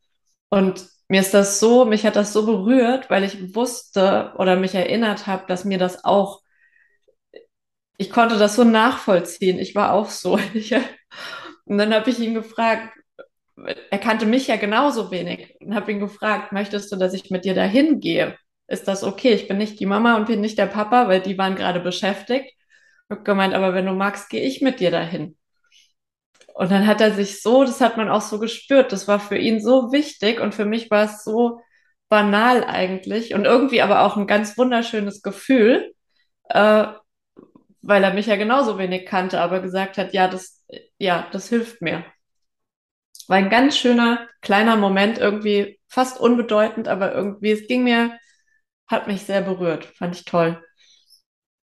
Und 0.51 0.87
mir 1.09 1.21
ist 1.23 1.35
das 1.35 1.61
so, 1.61 1.85
mich 1.87 2.07
hat 2.07 2.17
das 2.17 2.33
so 2.33 2.47
berührt, 2.47 3.11
weil 3.11 3.25
ich 3.25 3.55
wusste 3.57 4.33
oder 4.39 4.57
mich 4.57 4.77
erinnert 4.77 5.27
habe, 5.27 5.45
dass 5.49 5.65
mir 5.65 5.79
das 5.79 6.05
auch, 6.05 6.41
ich 7.99 8.11
konnte 8.11 8.39
das 8.39 8.57
so 8.57 8.65
nachvollziehen. 8.65 9.59
Ich 9.59 9.75
war 9.75 9.93
auch 9.93 10.11
so. 10.11 10.39
Ich, 10.55 10.75
und 11.65 11.79
dann 11.79 11.95
habe 11.95 12.11
ich 12.11 12.19
ihn 12.21 12.35
gefragt, 12.35 12.95
er 13.91 13.99
kannte 13.99 14.27
mich 14.27 14.47
ja 14.49 14.57
genauso 14.57 15.11
wenig 15.11 15.57
und 15.61 15.75
habe 15.75 15.93
ihn 15.93 16.01
gefragt, 16.01 16.53
möchtest 16.53 16.93
du, 16.93 16.97
dass 16.97 17.15
ich 17.15 17.31
mit 17.31 17.45
dir 17.45 17.55
dahin 17.55 18.01
gehe? 18.01 18.37
Ist 18.71 18.87
das 18.89 19.03
okay. 19.03 19.33
Ich 19.33 19.49
bin 19.49 19.59
nicht 19.59 19.81
die 19.81 19.87
Mama 19.87 20.17
und 20.17 20.27
bin 20.27 20.41
nicht 20.41 20.57
der 20.57 20.67
Papa, 20.67 21.09
weil 21.09 21.21
die 21.21 21.37
waren 21.37 21.57
gerade 21.57 21.81
beschäftigt. 21.81 22.47
Ich 22.47 23.11
habe 23.11 23.25
gemeint, 23.25 23.53
aber 23.55 23.75
wenn 23.75 23.87
du 23.87 23.93
magst, 23.93 24.31
gehe 24.31 24.43
ich 24.43 24.63
mit 24.63 24.79
dir 24.81 24.93
dahin. 24.93 25.37
Und 26.55 26.71
dann 26.71 26.87
hat 26.87 27.01
er 27.01 27.13
sich 27.13 27.43
so, 27.43 27.65
das 27.65 27.81
hat 27.81 27.97
man 27.97 28.09
auch 28.09 28.21
so 28.21 28.39
gespürt, 28.39 28.93
das 28.93 29.09
war 29.09 29.19
für 29.19 29.37
ihn 29.37 29.61
so 29.61 29.93
wichtig 29.93 30.41
und 30.41 30.55
für 30.55 30.67
mich 30.67 30.91
war 30.91 31.05
es 31.05 31.25
so 31.25 31.61
banal 32.09 32.65
eigentlich 32.65 33.35
und 33.35 33.45
irgendwie 33.45 33.83
aber 33.83 34.03
auch 34.03 34.17
ein 34.17 34.27
ganz 34.27 34.59
wunderschönes 34.59 35.23
Gefühl, 35.23 35.93
äh, 36.49 36.87
weil 37.83 38.05
er 38.05 38.15
mich 38.15 38.27
ja 38.27 38.37
genauso 38.37 38.79
wenig 38.79 39.07
kannte, 39.07 39.41
aber 39.41 39.61
gesagt 39.61 39.99
hat, 39.99 40.13
ja, 40.13 40.29
das, 40.29 40.65
ja, 40.99 41.27
das 41.33 41.49
hilft 41.49 41.83
mir. 41.83 42.05
War 43.29 43.39
ein 43.39 43.51
ganz 43.51 43.77
schöner, 43.77 44.29
kleiner 44.43 44.77
Moment, 44.77 45.19
irgendwie 45.19 45.81
fast 45.89 46.21
unbedeutend, 46.21 46.89
aber 46.89 47.15
irgendwie, 47.15 47.53
es 47.53 47.67
ging 47.67 47.85
mir 47.85 48.19
hat 48.91 49.07
mich 49.07 49.23
sehr 49.23 49.41
berührt, 49.41 49.85
fand 49.85 50.17
ich 50.17 50.25
toll. 50.25 50.63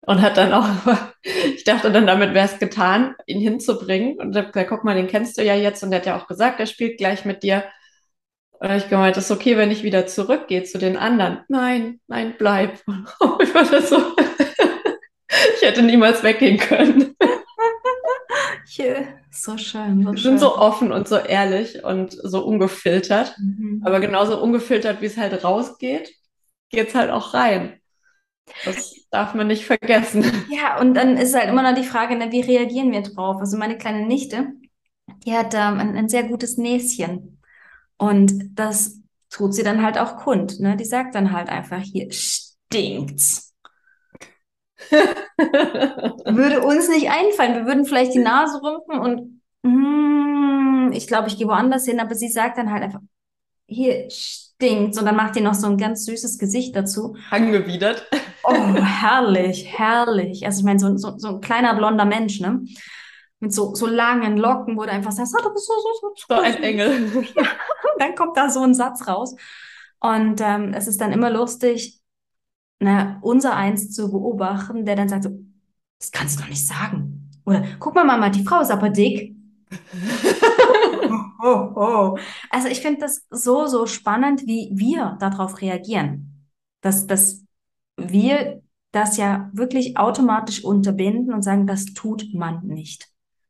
Und 0.04 0.22
hat 0.22 0.38
dann 0.38 0.52
auch, 0.52 0.68
ich 1.24 1.64
dachte 1.64 1.92
dann, 1.92 2.08
damit 2.08 2.34
wäre 2.34 2.48
es 2.48 2.58
getan, 2.58 3.16
ihn 3.28 3.40
hinzubringen. 3.40 4.18
Und 4.18 4.36
ich 4.36 4.48
gesagt, 4.48 4.70
guck 4.70 4.84
mal, 4.84 4.96
den 4.96 5.08
kennst 5.08 5.38
du 5.38 5.44
ja 5.44 5.54
jetzt. 5.54 5.84
Und 5.84 5.92
der 5.92 6.00
hat 6.00 6.08
ja 6.08 6.18
auch 6.18 6.28
gesagt, 6.28 6.60
er 6.60 6.66
spielt 6.66 6.98
gleich 6.98 7.24
mit 7.24 7.44
dir. 7.44 7.64
Und 8.52 8.72
ich 8.72 8.90
gemeint, 8.90 9.18
das 9.18 9.26
ist 9.26 9.32
okay, 9.32 9.58
wenn 9.58 9.72
ich 9.72 9.84
wieder 9.84 10.08
zurückgehe 10.08 10.64
zu 10.64 10.80
den 10.80 10.98
anderen. 10.98 11.42
Nein, 11.48 12.00
nein, 12.08 12.34
bleib. 12.38 12.74
ich 13.42 13.54
war 13.54 13.66
das 13.66 13.90
so, 13.90 13.98
ich 15.56 15.62
hätte 15.62 15.84
niemals 15.84 16.24
weggehen 16.24 16.58
können. 16.58 17.16
Yeah, 18.80 19.04
so 19.32 19.58
schön. 19.58 20.04
So 20.04 20.14
Wir 20.14 20.22
sind 20.22 20.40
so 20.40 20.56
offen 20.56 20.92
und 20.92 21.08
so 21.08 21.18
ehrlich 21.18 21.84
und 21.84 22.14
so 22.14 22.46
ungefiltert. 22.46 23.36
Mhm. 23.38 23.82
Aber 23.86 24.00
genauso 24.00 24.42
ungefiltert, 24.42 25.02
wie 25.02 25.08
es 25.08 25.18
halt 25.18 25.44
rausgeht 25.44 26.10
geht's 26.72 26.96
halt 26.96 27.12
auch 27.12 27.34
rein. 27.34 27.80
Das 28.66 28.96
darf 29.12 29.34
man 29.34 29.48
nicht 29.48 29.66
vergessen. 29.66 30.26
Ja, 30.50 30.80
und 30.80 30.94
dann 30.94 31.18
ist 31.18 31.36
halt 31.36 31.50
immer 31.50 31.64
noch 31.64 31.76
die 31.76 31.88
Frage, 31.88 32.16
ne, 32.16 32.32
wie 32.32 32.42
reagieren 32.42 32.92
wir 32.92 33.02
drauf? 33.02 33.38
Also 33.40 33.58
meine 33.58 33.78
kleine 33.78 34.06
Nichte, 34.06 34.54
die 35.26 35.34
hat 35.34 35.54
ähm, 35.54 35.80
ein, 35.80 35.96
ein, 35.96 36.10
sehr 36.10 36.24
gutes 36.24 36.58
Näschen. 36.58 37.42
Und 37.98 38.58
das 38.58 39.00
tut 39.30 39.54
sie 39.54 39.64
dann 39.64 39.84
halt 39.84 39.98
auch 39.98 40.18
kund. 40.18 40.60
Ne? 40.60 40.76
Die 40.76 40.86
sagt 40.86 41.16
dann 41.16 41.32
halt 41.32 41.50
einfach, 41.50 41.82
hier 41.82 42.12
stinkt's. 42.12 43.54
Würde 44.92 46.62
uns 46.62 46.90
nicht 46.90 47.10
einfallen. 47.10 47.56
Wir 47.56 47.66
würden 47.66 47.86
vielleicht 47.86 48.14
die 48.14 48.20
Nase 48.20 48.62
rümpfen 48.62 49.00
und 49.00 49.42
mm, 49.64 50.92
ich 50.92 51.08
glaube, 51.08 51.28
ich 51.28 51.38
gehe 51.38 51.48
woanders 51.48 51.86
hin, 51.86 52.00
aber 52.00 52.16
sie 52.16 52.30
sagt 52.30 52.58
dann 52.58 52.72
halt 52.72 52.84
einfach, 52.84 53.02
hier 53.68 54.10
stinkt's 54.10 54.51
stinkt. 54.62 54.98
Und 54.98 55.06
dann 55.06 55.16
macht 55.16 55.36
ihr 55.36 55.42
noch 55.42 55.54
so 55.54 55.68
ein 55.68 55.78
ganz 55.78 56.06
süßes 56.06 56.38
Gesicht 56.38 56.76
dazu. 56.76 57.16
Angewidert. 57.30 58.08
Oh, 58.44 58.54
herrlich, 58.76 59.66
herrlich. 59.78 60.46
Also 60.46 60.60
ich 60.60 60.66
meine, 60.66 60.80
so, 60.80 60.96
so, 60.98 61.18
so 61.18 61.28
ein 61.30 61.42
kleiner 61.42 61.76
blonder 61.76 62.06
Mensch, 62.06 62.40
ne? 62.40 62.64
Mit 63.40 63.54
so, 63.54 63.74
so 63.74 63.88
langen 63.88 64.38
Locken, 64.38 64.78
wo 64.78 64.84
du 64.84 64.92
einfach 64.92 65.12
sagst, 65.12 65.36
oh, 65.38 65.44
du 65.44 65.52
bist 65.52 65.66
so, 65.66 65.74
so, 65.74 66.14
so. 66.16 66.36
So 66.36 66.42
ein 66.42 66.62
Engel. 66.62 67.26
dann 67.98 68.16
kommt 68.16 68.38
da 68.38 68.50
so 68.50 68.62
ein 68.62 68.76
Satz 68.76 69.08
raus. 69.08 69.36
Und 70.00 70.42
ähm, 70.42 70.74
es 70.74 70.88
ist 70.88 71.02
dann 71.02 71.12
immer 71.12 71.32
lustig, 71.32 72.00
ne, 72.80 73.18
unser 73.22 73.56
Eins 73.56 73.92
zu 73.92 74.12
beobachten, 74.12 74.86
der 74.86 74.96
dann 74.96 75.10
sagt 75.10 75.24
so, 75.24 75.32
das 76.00 76.12
kannst 76.12 76.38
du 76.38 76.44
doch 76.44 76.50
nicht 76.50 76.66
sagen. 76.66 77.30
Oder 77.46 77.64
guck 77.80 77.96
mal, 77.96 78.04
Mama, 78.04 78.30
die 78.30 78.44
Frau 78.44 78.62
ist 78.62 78.72
aber 78.72 78.90
dick. 78.90 79.36
oh, 81.42 81.72
oh. 81.76 82.18
Also 82.50 82.68
ich 82.68 82.82
finde 82.82 83.02
das 83.02 83.26
so, 83.30 83.68
so 83.68 83.86
spannend, 83.86 84.46
wie 84.46 84.72
wir 84.74 85.18
darauf 85.20 85.62
reagieren. 85.62 86.48
Dass, 86.82 87.08
dass 87.08 87.44
wir 87.98 88.62
das 88.92 89.18
ja 89.18 89.50
wirklich 89.54 89.98
automatisch 89.98 90.64
unterbinden 90.64 91.34
und 91.34 91.44
sagen, 91.44 91.68
das 91.68 91.86
tut 91.86 92.34
man 92.34 92.66
nicht. 92.66 93.08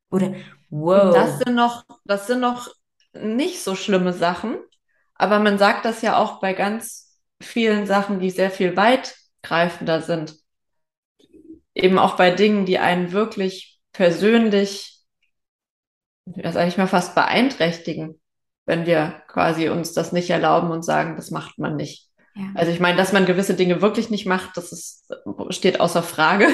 Oder 0.10 0.34
wow. 0.70 1.14
Das 1.14 1.40
sind 1.40 1.56
noch, 1.56 1.86
das 2.06 2.28
sind 2.28 2.42
noch 2.42 2.70
nicht 3.14 3.62
so 3.62 3.76
schlimme 3.76 4.14
Sachen, 4.14 4.58
aber 5.16 5.40
man 5.40 5.58
sagt 5.58 5.86
das 5.86 6.02
ja 6.02 6.18
auch 6.18 6.40
bei 6.40 6.54
ganz 6.54 7.20
vielen 7.42 7.86
Sachen, 7.86 8.20
die 8.20 8.30
sehr 8.30 8.52
viel 8.52 8.76
weitgreifender 8.78 10.02
sind. 10.02 10.38
Eben 11.74 11.98
auch 11.98 12.18
bei 12.18 12.32
Dingen, 12.32 12.66
die 12.66 12.80
einen 12.80 13.12
wirklich 13.12 13.80
persönlich 13.94 15.01
ja, 16.26 16.52
sage 16.52 16.68
ich 16.68 16.78
mal, 16.78 16.88
fast 16.88 17.16
beeinträchtigen, 17.16 18.20
wenn 18.66 18.86
wir 18.86 19.24
quasi 19.28 19.70
uns 19.70 19.94
das 19.94 20.12
nicht 20.12 20.30
erlauben 20.30 20.72
und 20.72 20.84
sagen, 20.84 21.16
das 21.16 21.32
macht 21.32 21.58
man 21.58 21.76
nicht. 21.76 22.10
Ja. 22.36 22.44
Also 22.56 22.72
ich 22.72 22.80
meine, 22.80 22.98
dass 22.98 23.14
man 23.14 23.26
gewisse 23.26 23.56
Dinge 23.56 23.82
wirklich 23.82 24.10
nicht 24.10 24.26
macht, 24.26 24.56
das 24.56 24.72
ist, 24.72 25.14
steht 25.50 25.80
außer 25.80 26.04
Frage. 26.04 26.48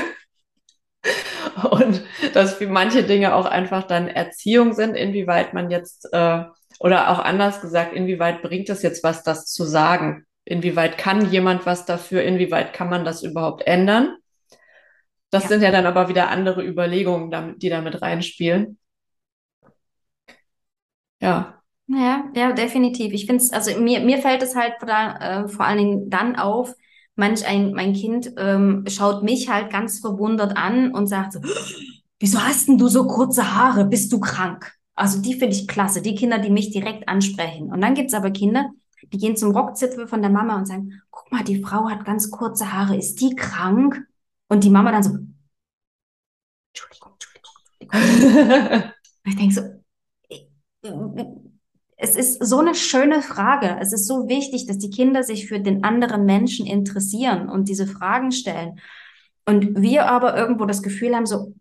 Und 1.71 2.03
dass 2.33 2.59
manche 2.61 3.03
Dinge 3.03 3.33
auch 3.33 3.45
einfach 3.45 3.83
dann 3.83 4.07
Erziehung 4.07 4.73
sind, 4.73 4.95
inwieweit 4.95 5.53
man 5.53 5.71
jetzt, 5.71 6.07
äh, 6.11 6.43
oder 6.79 7.09
auch 7.09 7.19
anders 7.19 7.61
gesagt, 7.61 7.93
inwieweit 7.93 8.41
bringt 8.41 8.69
es 8.69 8.83
jetzt 8.83 9.03
was, 9.03 9.23
das 9.23 9.45
zu 9.45 9.63
sagen? 9.63 10.25
Inwieweit 10.45 10.97
kann 10.97 11.31
jemand 11.31 11.65
was 11.65 11.85
dafür? 11.85 12.23
Inwieweit 12.23 12.73
kann 12.73 12.89
man 12.89 13.05
das 13.05 13.23
überhaupt 13.23 13.65
ändern? 13.65 14.17
Das 15.31 15.43
ja. 15.43 15.49
sind 15.49 15.61
ja 15.61 15.71
dann 15.71 15.85
aber 15.85 16.09
wieder 16.09 16.29
andere 16.29 16.63
Überlegungen, 16.63 17.57
die 17.57 17.69
da 17.69 17.81
mit 17.81 18.01
reinspielen 18.01 18.77
ja. 21.21 21.53
Ja, 21.89 22.25
ja, 22.35 22.51
definitiv. 22.51 23.13
Ich 23.13 23.25
finde 23.25 23.41
es, 23.43 23.53
also 23.53 23.79
mir, 23.79 24.01
mir 24.01 24.17
fällt 24.17 24.43
es 24.43 24.55
halt 24.55 24.73
vor, 24.79 24.89
äh, 24.89 25.47
vor 25.47 25.65
allen 25.65 25.77
Dingen 25.77 26.09
dann 26.09 26.35
auf, 26.35 26.75
manch 27.15 27.45
ein, 27.47 27.73
mein 27.73 27.93
Kind 27.93 28.33
ähm, 28.37 28.83
schaut 28.87 29.23
mich 29.23 29.49
halt 29.49 29.71
ganz 29.71 29.99
verwundert 29.99 30.57
an 30.57 30.91
und 30.93 31.07
sagt 31.07 31.33
so, 31.33 31.39
wieso 32.19 32.41
hast 32.41 32.67
denn 32.67 32.77
du 32.77 32.89
so 32.89 33.07
kurze 33.07 33.55
Haare? 33.55 33.85
Bist 33.85 34.11
du 34.11 34.19
krank? 34.19 34.73
Also 34.95 35.21
die 35.21 35.33
finde 35.33 35.55
ich 35.55 35.67
klasse, 35.67 36.01
die 36.01 36.15
Kinder, 36.15 36.39
die 36.39 36.49
mich 36.49 36.71
direkt 36.71 37.07
ansprechen. 37.07 37.71
Und 37.71 37.81
dann 37.81 37.93
gibt's 37.93 38.13
aber 38.13 38.31
Kinder, 38.31 38.69
die 39.13 39.17
gehen 39.17 39.37
zum 39.37 39.51
Rockzipfel 39.55 40.07
von 40.07 40.21
der 40.21 40.31
Mama 40.31 40.57
und 40.57 40.65
sagen, 40.65 41.01
guck 41.09 41.31
mal, 41.31 41.43
die 41.43 41.61
Frau 41.63 41.89
hat 41.89 42.03
ganz 42.03 42.31
kurze 42.31 42.73
Haare, 42.73 42.97
ist 42.97 43.21
die 43.21 43.35
krank? 43.35 44.05
Und 44.49 44.63
die 44.63 44.69
Mama 44.69 44.91
dann 44.91 45.03
so, 45.03 45.17
Entschuldigung, 46.71 47.13
Entschuldigung, 47.13 47.53
Entschuldigung. 47.79 48.93
ich 49.25 49.35
denke 49.35 49.53
so, 49.53 49.61
es 51.97 52.15
ist 52.15 52.45
so 52.45 52.59
eine 52.59 52.75
schöne 52.75 53.21
Frage. 53.21 53.77
Es 53.81 53.91
ist 53.91 54.07
so 54.07 54.27
wichtig, 54.27 54.67
dass 54.67 54.77
die 54.77 54.91
Kinder 54.91 55.23
sich 55.23 55.47
für 55.47 55.59
den 55.59 55.83
anderen 55.83 56.25
Menschen 56.25 56.67
interessieren 56.67 57.49
und 57.49 57.67
diese 57.67 57.87
Fragen 57.87 58.31
stellen. 58.31 58.79
Und 59.45 59.81
wir 59.81 60.05
aber 60.05 60.37
irgendwo 60.37 60.65
das 60.65 60.83
Gefühl 60.83 61.15
haben, 61.15 61.25
so, 61.25 61.53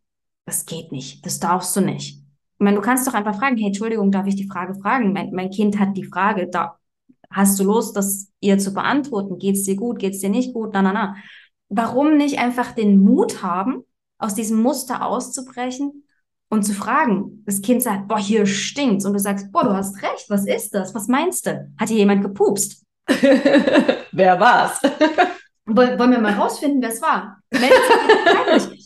das 0.45 0.67
geht 0.67 0.93
nicht, 0.93 1.25
das 1.25 1.41
darfst 1.41 1.75
du 1.75 1.81
nicht. 1.81 2.19
Ich 2.19 2.65
meine, 2.65 2.77
du 2.77 2.83
kannst 2.83 3.07
doch 3.07 3.15
einfach 3.15 3.39
fragen, 3.39 3.57
hey, 3.57 3.69
Entschuldigung, 3.69 4.11
darf 4.11 4.27
ich 4.27 4.37
die 4.37 4.49
Frage 4.49 4.75
fragen? 4.75 5.13
Mein, 5.13 5.31
mein 5.33 5.51
Kind 5.51 5.79
hat 5.79 5.97
die 5.97 6.05
Frage, 6.05 6.49
da 6.49 6.79
hast 7.31 7.59
du 7.59 7.65
Lust, 7.65 7.97
das 7.97 8.31
ihr 8.41 8.59
zu 8.59 8.73
beantworten? 8.75 9.39
Geht's 9.39 9.65
dir 9.65 9.77
gut? 9.77 9.99
Geht's 9.99 10.21
dir 10.21 10.31
nicht 10.31 10.53
gut? 10.53 10.71
Na, 10.73 10.83
na, 10.83 10.93
na. 10.93 11.17
Warum 11.69 12.17
nicht 12.17 12.39
einfach 12.39 12.73
den 12.73 12.99
Mut 12.99 13.43
haben, 13.43 13.85
aus 14.19 14.35
diesem 14.35 14.61
Muster 14.61 15.05
auszubrechen 15.05 16.06
und 16.49 16.63
zu 16.65 16.75
fragen? 16.75 17.43
Das 17.47 17.63
Kind 17.63 17.83
sagt, 17.83 18.09
boah, 18.09 18.19
hier 18.19 18.47
stinkt's. 18.47 19.05
Und 19.05 19.13
du 19.13 19.19
sagst, 19.19 19.51
boah, 19.53 19.65
du 19.65 19.73
hast 19.73 20.03
recht. 20.03 20.27
Was 20.29 20.47
ist 20.47 20.75
das? 20.75 20.95
Was 20.95 21.09
meinst 21.09 21.47
du? 21.47 21.73
Hat 21.79 21.89
hier 21.89 21.99
jemand 21.99 22.23
gepupst? 22.23 22.85
Wer 23.09 24.41
war's? 24.41 24.81
Wollen 25.67 26.13
wir 26.13 26.21
mal 26.21 26.35
rausfinden, 26.35 26.81
wer 26.81 26.91
es 26.91 27.03
war? 27.03 27.39
hey, 27.53 27.71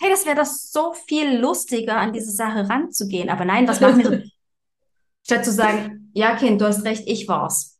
das 0.09 0.25
wäre 0.25 0.37
doch 0.37 0.47
so 0.47 0.95
viel 0.95 1.39
lustiger, 1.39 1.99
an 1.99 2.15
diese 2.15 2.31
Sache 2.31 2.67
ranzugehen. 2.71 3.29
Aber 3.29 3.45
nein, 3.45 3.69
was 3.69 3.81
machen 3.81 3.99
wir 3.99 4.11
so? 4.11 4.17
Statt 5.27 5.45
zu 5.45 5.53
sagen, 5.53 6.11
ja, 6.15 6.37
Kind, 6.37 6.59
du 6.59 6.67
hast 6.67 6.85
recht, 6.87 7.03
ich 7.07 7.29
war's. 7.29 7.79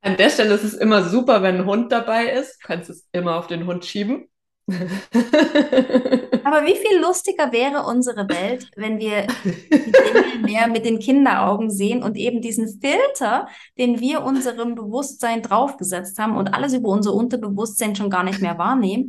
An 0.00 0.16
der 0.16 0.30
Stelle 0.30 0.54
ist 0.54 0.64
es 0.64 0.72
immer 0.74 1.04
super, 1.04 1.42
wenn 1.42 1.56
ein 1.56 1.66
Hund 1.66 1.92
dabei 1.92 2.30
ist. 2.30 2.62
Du 2.62 2.66
kannst 2.66 2.88
es 2.88 3.06
immer 3.12 3.36
auf 3.36 3.46
den 3.46 3.66
Hund 3.66 3.84
schieben. 3.84 4.28
Aber 6.44 6.66
wie 6.66 6.74
viel 6.74 6.98
lustiger 7.00 7.52
wäre 7.52 7.84
unsere 7.86 8.28
Welt, 8.28 8.68
wenn 8.74 8.98
wir 8.98 9.28
die 9.44 9.92
Dinge 9.92 10.42
mehr 10.42 10.66
mit 10.66 10.84
den 10.84 10.98
Kinderaugen 10.98 11.70
sehen 11.70 12.02
und 12.02 12.16
eben 12.16 12.40
diesen 12.40 12.80
Filter, 12.80 13.46
den 13.78 14.00
wir 14.00 14.24
unserem 14.24 14.74
Bewusstsein 14.74 15.42
draufgesetzt 15.42 16.18
haben 16.18 16.36
und 16.36 16.52
alles 16.52 16.74
über 16.74 16.88
unser 16.88 17.14
Unterbewusstsein 17.14 17.94
schon 17.94 18.10
gar 18.10 18.24
nicht 18.24 18.40
mehr 18.40 18.58
wahrnehmen, 18.58 19.06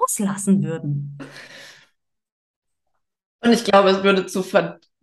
rauslassen 0.00 0.62
würden. 0.62 1.16
Und 3.40 3.52
ich 3.52 3.64
glaube, 3.64 3.90
es 3.90 4.02
würde 4.02 4.26
zu 4.26 4.44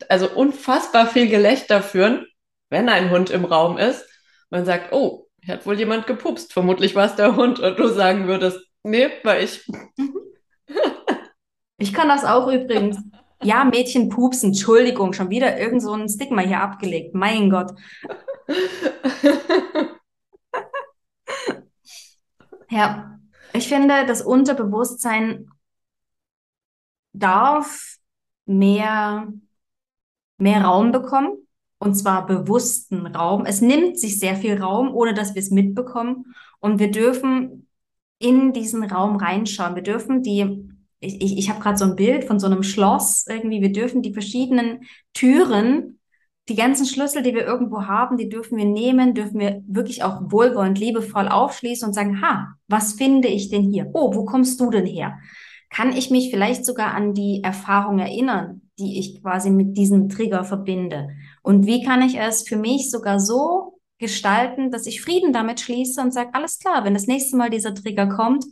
also 0.09 0.29
unfassbar 0.29 1.07
viel 1.07 1.29
Gelächter 1.29 1.81
führen, 1.81 2.27
wenn 2.69 2.89
ein 2.89 3.09
Hund 3.09 3.31
im 3.31 3.45
Raum 3.45 3.77
ist. 3.77 4.05
Man 4.49 4.65
sagt, 4.65 4.93
oh, 4.93 5.27
hier 5.41 5.55
hat 5.55 5.65
wohl 5.65 5.79
jemand 5.79 6.07
gepupst. 6.07 6.53
Vermutlich 6.53 6.93
war 6.93 7.05
es 7.05 7.15
der 7.15 7.35
Hund. 7.35 7.59
Und 7.59 7.79
du 7.79 7.87
sagen 7.87 8.27
würdest, 8.27 8.59
Nee, 8.83 9.09
war 9.23 9.39
ich. 9.39 9.65
Ich 11.77 11.93
kann 11.93 12.07
das 12.07 12.23
auch 12.23 12.47
übrigens. 12.47 12.97
Ja, 13.41 13.65
Mädchen 13.65 14.07
pupsen, 14.07 14.51
Entschuldigung, 14.51 15.11
schon 15.11 15.29
wieder 15.29 15.59
irgend 15.59 15.81
so 15.81 15.91
ein 15.91 16.07
Stigma 16.07 16.41
hier 16.41 16.61
abgelegt. 16.61 17.13
Mein 17.13 17.49
Gott. 17.49 17.73
ja, 22.69 23.19
ich 23.51 23.67
finde, 23.67 24.05
das 24.05 24.21
Unterbewusstsein 24.21 25.49
darf 27.11 27.97
mehr, 28.45 29.27
mehr 30.37 30.63
Raum 30.63 30.93
bekommen. 30.93 31.37
Und 31.79 31.95
zwar 31.95 32.25
bewussten 32.25 33.07
Raum. 33.07 33.45
Es 33.45 33.59
nimmt 33.59 33.99
sich 33.99 34.19
sehr 34.19 34.37
viel 34.37 34.61
Raum, 34.61 34.95
ohne 34.95 35.13
dass 35.13 35.35
wir 35.35 35.41
es 35.41 35.51
mitbekommen. 35.51 36.33
Und 36.61 36.79
wir 36.79 36.91
dürfen 36.91 37.67
in 38.23 38.53
diesen 38.53 38.83
Raum 38.83 39.17
reinschauen. 39.17 39.75
Wir 39.75 39.83
dürfen 39.83 40.23
die, 40.23 40.69
ich, 40.99 41.21
ich, 41.21 41.37
ich 41.37 41.49
habe 41.49 41.59
gerade 41.59 41.77
so 41.77 41.85
ein 41.85 41.95
Bild 41.95 42.25
von 42.25 42.39
so 42.39 42.47
einem 42.47 42.63
Schloss 42.63 43.25
irgendwie, 43.27 43.61
wir 43.61 43.71
dürfen 43.71 44.01
die 44.01 44.13
verschiedenen 44.13 44.81
Türen, 45.13 45.99
die 46.49 46.55
ganzen 46.55 46.85
Schlüssel, 46.85 47.23
die 47.23 47.33
wir 47.33 47.45
irgendwo 47.45 47.85
haben, 47.85 48.17
die 48.17 48.27
dürfen 48.27 48.57
wir 48.57 48.65
nehmen, 48.65 49.13
dürfen 49.13 49.39
wir 49.39 49.63
wirklich 49.67 50.03
auch 50.03 50.19
wohlwollend, 50.25 50.77
liebevoll 50.77 51.29
aufschließen 51.29 51.87
und 51.87 51.93
sagen, 51.93 52.21
ha, 52.21 52.55
was 52.67 52.93
finde 52.93 53.29
ich 53.29 53.49
denn 53.49 53.63
hier? 53.71 53.89
Oh, 53.93 54.13
wo 54.13 54.25
kommst 54.25 54.59
du 54.59 54.69
denn 54.69 54.85
her? 54.85 55.17
Kann 55.69 55.95
ich 55.95 56.11
mich 56.11 56.29
vielleicht 56.29 56.65
sogar 56.65 56.93
an 56.93 57.13
die 57.13 57.41
Erfahrung 57.43 57.99
erinnern, 57.99 58.61
die 58.77 58.99
ich 58.99 59.21
quasi 59.21 59.49
mit 59.49 59.77
diesem 59.77 60.09
Trigger 60.09 60.43
verbinde? 60.43 61.09
Und 61.41 61.65
wie 61.65 61.83
kann 61.83 62.01
ich 62.01 62.19
es 62.19 62.47
für 62.47 62.57
mich 62.57 62.91
sogar 62.91 63.19
so 63.19 63.62
gestalten, 64.03 64.69
dass 64.69 64.85
ich 64.85 65.01
Frieden 65.01 65.33
damit 65.33 65.59
schließe 65.59 65.99
und 65.99 66.13
sage, 66.13 66.29
alles 66.33 66.59
klar, 66.59 66.83
wenn 66.85 66.93
das 66.93 67.07
nächste 67.07 67.35
Mal 67.35 67.49
dieser 67.49 67.73
Trigger 67.73 68.07
kommt, 68.07 68.45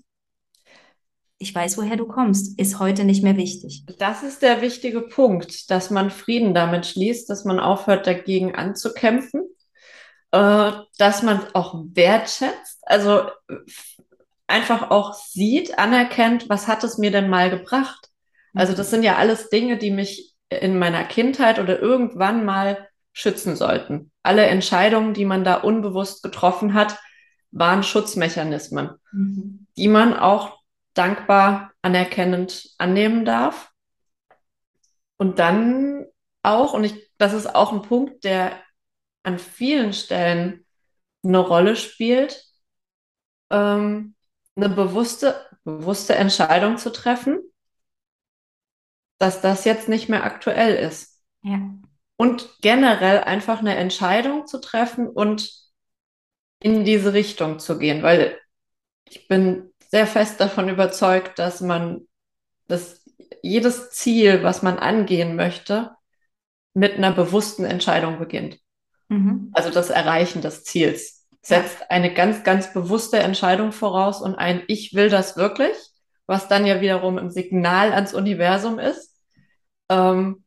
ich 1.37 1.53
weiß, 1.53 1.77
woher 1.77 1.97
du 1.97 2.07
kommst, 2.07 2.59
ist 2.59 2.79
heute 2.79 3.03
nicht 3.03 3.23
mehr 3.23 3.35
wichtig. 3.35 3.83
Das 3.97 4.21
ist 4.23 4.41
der 4.41 4.61
wichtige 4.61 5.01
Punkt, 5.01 5.71
dass 5.71 5.89
man 5.89 6.11
Frieden 6.11 6.53
damit 6.53 6.85
schließt, 6.85 7.29
dass 7.29 7.45
man 7.45 7.59
aufhört, 7.59 8.05
dagegen 8.05 8.53
anzukämpfen, 8.55 9.41
äh, 10.31 10.71
dass 10.97 11.23
man 11.23 11.41
auch 11.53 11.83
wertschätzt, 11.93 12.79
also 12.83 13.23
einfach 14.45 14.91
auch 14.91 15.13
sieht, 15.13 15.79
anerkennt, 15.79 16.47
was 16.47 16.67
hat 16.67 16.83
es 16.83 16.97
mir 16.97 17.11
denn 17.11 17.29
mal 17.29 17.49
gebracht. 17.49 18.09
Also 18.53 18.73
das 18.73 18.91
sind 18.91 19.03
ja 19.03 19.15
alles 19.15 19.49
Dinge, 19.49 19.77
die 19.77 19.91
mich 19.91 20.35
in 20.49 20.77
meiner 20.77 21.05
Kindheit 21.05 21.57
oder 21.57 21.79
irgendwann 21.79 22.45
mal 22.45 22.87
schützen 23.13 23.55
sollten. 23.55 24.10
Alle 24.23 24.45
Entscheidungen, 24.45 25.13
die 25.13 25.25
man 25.25 25.43
da 25.43 25.55
unbewusst 25.55 26.23
getroffen 26.23 26.73
hat, 26.73 26.99
waren 27.51 27.83
Schutzmechanismen, 27.83 28.91
mhm. 29.11 29.67
die 29.77 29.87
man 29.87 30.17
auch 30.17 30.59
dankbar 30.93 31.71
anerkennend 31.81 32.69
annehmen 32.77 33.25
darf. 33.25 33.71
Und 35.17 35.39
dann 35.39 36.05
auch, 36.43 36.73
und 36.73 36.83
ich, 36.83 37.11
das 37.17 37.33
ist 37.33 37.53
auch 37.53 37.71
ein 37.71 37.81
Punkt, 37.81 38.23
der 38.23 38.59
an 39.23 39.37
vielen 39.37 39.93
Stellen 39.93 40.65
eine 41.23 41.39
Rolle 41.39 41.75
spielt, 41.75 42.43
ähm, 43.51 44.15
eine 44.55 44.69
bewusste, 44.69 45.39
bewusste 45.63 46.15
Entscheidung 46.15 46.77
zu 46.77 46.91
treffen, 46.91 47.39
dass 49.19 49.41
das 49.41 49.65
jetzt 49.65 49.87
nicht 49.87 50.09
mehr 50.09 50.23
aktuell 50.23 50.75
ist. 50.75 51.21
Ja 51.43 51.59
und 52.21 52.61
generell 52.61 53.21
einfach 53.21 53.61
eine 53.61 53.75
Entscheidung 53.77 54.45
zu 54.45 54.61
treffen 54.61 55.07
und 55.07 55.51
in 56.59 56.85
diese 56.85 57.13
Richtung 57.13 57.57
zu 57.57 57.79
gehen, 57.79 58.03
weil 58.03 58.37
ich 59.09 59.27
bin 59.27 59.71
sehr 59.89 60.05
fest 60.05 60.39
davon 60.39 60.69
überzeugt, 60.69 61.39
dass 61.39 61.61
man 61.61 62.01
dass 62.67 63.03
jedes 63.41 63.89
Ziel, 63.89 64.43
was 64.43 64.61
man 64.61 64.77
angehen 64.77 65.35
möchte, 65.35 65.95
mit 66.75 66.93
einer 66.93 67.11
bewussten 67.11 67.65
Entscheidung 67.65 68.19
beginnt. 68.19 68.59
Mhm. 69.09 69.49
Also 69.53 69.71
das 69.71 69.89
Erreichen 69.89 70.43
des 70.43 70.63
Ziels 70.63 71.27
setzt 71.41 71.89
eine 71.89 72.13
ganz, 72.13 72.43
ganz 72.43 72.71
bewusste 72.71 73.17
Entscheidung 73.17 73.71
voraus 73.71 74.21
und 74.21 74.35
ein 74.35 74.61
Ich 74.67 74.93
will 74.93 75.09
das 75.09 75.37
wirklich, 75.37 75.75
was 76.27 76.47
dann 76.47 76.67
ja 76.67 76.81
wiederum 76.81 77.17
ein 77.17 77.31
Signal 77.31 77.93
ans 77.93 78.13
Universum 78.13 78.77
ist. 78.77 79.19
Ähm, 79.89 80.40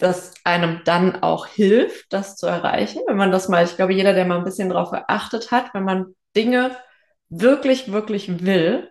das 0.00 0.34
einem 0.44 0.80
dann 0.84 1.22
auch 1.22 1.46
hilft, 1.46 2.12
das 2.12 2.36
zu 2.36 2.46
erreichen. 2.46 3.02
Wenn 3.06 3.16
man 3.16 3.30
das 3.30 3.48
mal, 3.48 3.64
ich 3.64 3.76
glaube, 3.76 3.92
jeder, 3.92 4.14
der 4.14 4.24
mal 4.24 4.38
ein 4.38 4.44
bisschen 4.44 4.70
darauf 4.70 4.90
geachtet 4.90 5.50
hat, 5.50 5.74
wenn 5.74 5.84
man 5.84 6.14
Dinge 6.34 6.76
wirklich, 7.28 7.92
wirklich 7.92 8.44
will, 8.44 8.90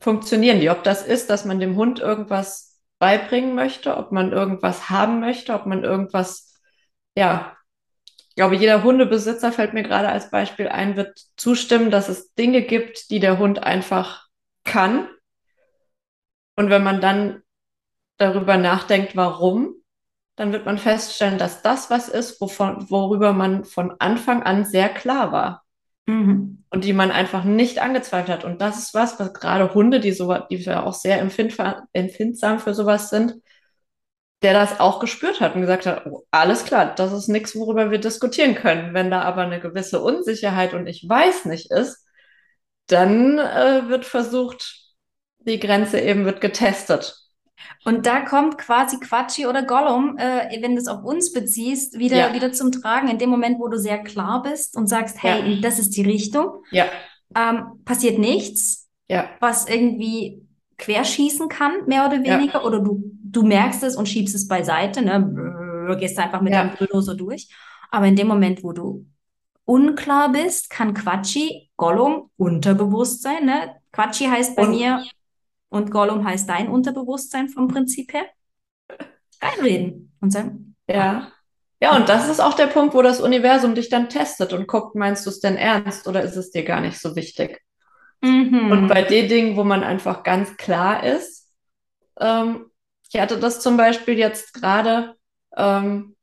funktionieren 0.00 0.60
die. 0.60 0.70
Ob 0.70 0.84
das 0.84 1.06
ist, 1.06 1.28
dass 1.28 1.44
man 1.44 1.60
dem 1.60 1.76
Hund 1.76 1.98
irgendwas 1.98 2.80
beibringen 2.98 3.54
möchte, 3.54 3.96
ob 3.96 4.12
man 4.12 4.32
irgendwas 4.32 4.90
haben 4.90 5.20
möchte, 5.20 5.54
ob 5.54 5.66
man 5.66 5.84
irgendwas, 5.84 6.54
ja, 7.16 7.56
ich 8.28 8.34
glaube, 8.36 8.56
jeder 8.56 8.84
Hundebesitzer 8.84 9.50
fällt 9.50 9.74
mir 9.74 9.82
gerade 9.82 10.08
als 10.08 10.30
Beispiel 10.30 10.68
ein, 10.68 10.96
wird 10.96 11.18
zustimmen, 11.36 11.90
dass 11.90 12.08
es 12.08 12.34
Dinge 12.34 12.62
gibt, 12.62 13.10
die 13.10 13.18
der 13.18 13.38
Hund 13.38 13.64
einfach 13.64 14.28
kann. 14.62 15.08
Und 16.54 16.70
wenn 16.70 16.84
man 16.84 17.00
dann 17.00 17.42
darüber 18.18 18.56
nachdenkt, 18.56 19.16
warum, 19.16 19.74
dann 20.38 20.52
wird 20.52 20.64
man 20.64 20.78
feststellen, 20.78 21.36
dass 21.36 21.62
das 21.62 21.90
was 21.90 22.08
ist, 22.08 22.40
wovon, 22.40 22.88
worüber 22.90 23.32
man 23.32 23.64
von 23.64 23.96
Anfang 23.98 24.44
an 24.44 24.64
sehr 24.64 24.88
klar 24.88 25.32
war. 25.32 25.64
Mhm. 26.06 26.64
Und 26.70 26.84
die 26.84 26.92
man 26.92 27.10
einfach 27.10 27.44
nicht 27.44 27.80
angezweifelt 27.80 28.30
hat. 28.30 28.44
Und 28.44 28.60
das 28.60 28.78
ist 28.78 28.94
was, 28.94 29.18
was 29.18 29.34
gerade 29.34 29.74
Hunde, 29.74 30.00
die 30.00 30.12
so, 30.12 30.32
die 30.50 30.56
ja 30.56 30.84
auch 30.84 30.94
sehr 30.94 31.20
empfindsam 31.20 32.60
für 32.60 32.72
sowas 32.72 33.10
sind, 33.10 33.34
der 34.42 34.52
das 34.52 34.78
auch 34.78 35.00
gespürt 35.00 35.40
hat 35.40 35.56
und 35.56 35.62
gesagt 35.62 35.86
hat, 35.86 36.06
oh, 36.06 36.24
alles 36.30 36.64
klar, 36.64 36.94
das 36.94 37.12
ist 37.12 37.28
nichts, 37.28 37.56
worüber 37.56 37.90
wir 37.90 37.98
diskutieren 37.98 38.54
können. 38.54 38.94
Wenn 38.94 39.10
da 39.10 39.22
aber 39.22 39.42
eine 39.42 39.60
gewisse 39.60 40.00
Unsicherheit 40.00 40.72
und 40.72 40.86
ich 40.86 41.08
weiß 41.08 41.46
nicht 41.46 41.72
ist, 41.72 42.06
dann 42.86 43.38
äh, 43.38 43.88
wird 43.88 44.04
versucht, 44.04 44.94
die 45.40 45.58
Grenze 45.58 46.00
eben 46.00 46.24
wird 46.24 46.40
getestet. 46.40 47.27
Und 47.84 48.06
da 48.06 48.20
kommt 48.20 48.58
quasi 48.58 48.98
Quatschi 48.98 49.46
oder 49.46 49.62
Gollum, 49.62 50.16
äh, 50.18 50.60
wenn 50.62 50.74
du 50.74 50.80
es 50.80 50.88
auf 50.88 51.04
uns 51.04 51.32
beziehst, 51.32 51.98
wieder, 51.98 52.16
ja. 52.16 52.34
wieder 52.34 52.52
zum 52.52 52.72
Tragen. 52.72 53.08
In 53.08 53.18
dem 53.18 53.30
Moment, 53.30 53.58
wo 53.58 53.68
du 53.68 53.78
sehr 53.78 53.98
klar 53.98 54.42
bist 54.42 54.76
und 54.76 54.86
sagst, 54.88 55.22
hey, 55.22 55.54
ja. 55.54 55.60
das 55.60 55.78
ist 55.78 55.96
die 55.96 56.02
Richtung, 56.02 56.62
ja. 56.70 56.86
ähm, 57.36 57.82
passiert 57.84 58.18
nichts, 58.18 58.88
was 59.40 59.68
irgendwie 59.68 60.42
querschießen 60.78 61.48
kann, 61.48 61.86
mehr 61.86 62.06
oder 62.06 62.22
weniger, 62.22 62.64
oder 62.64 62.80
du, 62.80 63.02
du 63.22 63.42
merkst 63.42 63.82
es 63.82 63.96
und 63.96 64.08
schiebst 64.08 64.34
es 64.34 64.46
beiseite, 64.46 65.02
ne? 65.02 65.96
gehst 65.98 66.18
einfach 66.18 66.40
mit 66.40 66.52
deinem 66.52 66.72
so 67.00 67.14
durch. 67.14 67.48
Aber 67.90 68.06
in 68.06 68.16
dem 68.16 68.28
Moment, 68.28 68.62
wo 68.62 68.72
du 68.72 69.06
unklar 69.64 70.30
bist, 70.30 70.70
kann 70.70 70.94
Quatschi, 70.94 71.70
Gollum, 71.76 72.30
Unterbewusstsein, 72.36 73.46
ne? 73.46 73.76
Quatschi 73.92 74.26
heißt 74.26 74.56
bei 74.56 74.64
und, 74.64 74.70
mir 74.70 75.02
und 75.68 75.90
Gollum 75.90 76.24
heißt 76.24 76.48
dein 76.48 76.68
Unterbewusstsein 76.68 77.48
vom 77.48 77.68
Prinzip 77.68 78.12
her. 78.12 78.26
Reinreden 79.40 80.12
und 80.20 80.32
sagen. 80.32 80.76
Ja. 80.88 81.32
Ja, 81.80 81.94
und 81.94 82.08
das 82.08 82.28
ist 82.28 82.40
auch 82.40 82.54
der 82.54 82.66
Punkt, 82.66 82.94
wo 82.94 83.02
das 83.02 83.20
Universum 83.20 83.76
dich 83.76 83.88
dann 83.88 84.08
testet 84.08 84.52
und 84.52 84.66
guckt, 84.66 84.96
meinst 84.96 85.24
du 85.26 85.30
es 85.30 85.38
denn 85.38 85.56
ernst 85.56 86.08
oder 86.08 86.22
ist 86.22 86.36
es 86.36 86.50
dir 86.50 86.64
gar 86.64 86.80
nicht 86.80 86.98
so 86.98 87.14
wichtig? 87.14 87.62
Mhm. 88.20 88.72
Und 88.72 88.88
bei 88.88 89.02
den 89.02 89.28
Dingen, 89.28 89.56
wo 89.56 89.62
man 89.62 89.84
einfach 89.84 90.24
ganz 90.24 90.56
klar 90.56 91.04
ist, 91.04 91.48
ähm, 92.18 92.70
ich 93.10 93.20
hatte 93.20 93.38
das 93.38 93.60
zum 93.60 93.76
Beispiel 93.76 94.18
jetzt 94.18 94.54
gerade, 94.54 95.14
ähm, 95.56 96.16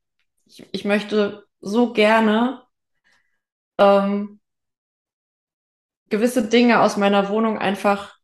ich, 0.46 0.66
ich, 0.72 0.86
möchte 0.86 1.46
so 1.62 1.94
gerne 1.94 2.64
ähm, 3.78 4.40
gewisse 6.10 6.48
Dinge 6.48 6.82
aus 6.82 6.98
meiner 6.98 7.30
Wohnung 7.30 7.58
einfach 7.58 8.15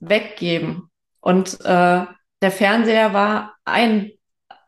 weggeben. 0.00 0.90
Und 1.20 1.60
äh, 1.60 2.04
der 2.42 2.50
Fernseher 2.50 3.12
war 3.12 3.56
ein, 3.64 4.12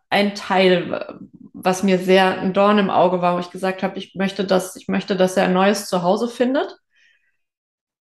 ein 0.09 0.35
Teil, 0.35 1.19
was 1.53 1.83
mir 1.83 1.99
sehr 1.99 2.40
ein 2.40 2.53
Dorn 2.53 2.79
im 2.79 2.90
Auge 2.90 3.23
war, 3.23 3.37
wo 3.37 3.40
ich 3.40 3.51
gesagt 3.51 3.83
habe, 3.83 3.99
ich 3.99 4.14
möchte, 4.14 4.45
dass, 4.45 4.77
ich 4.77 4.88
möchte, 4.88 5.16
dass 5.16 5.37
er 5.37 5.45
ein 5.45 5.53
neues 5.53 5.87
Zuhause 5.87 6.29
findet. 6.29 6.77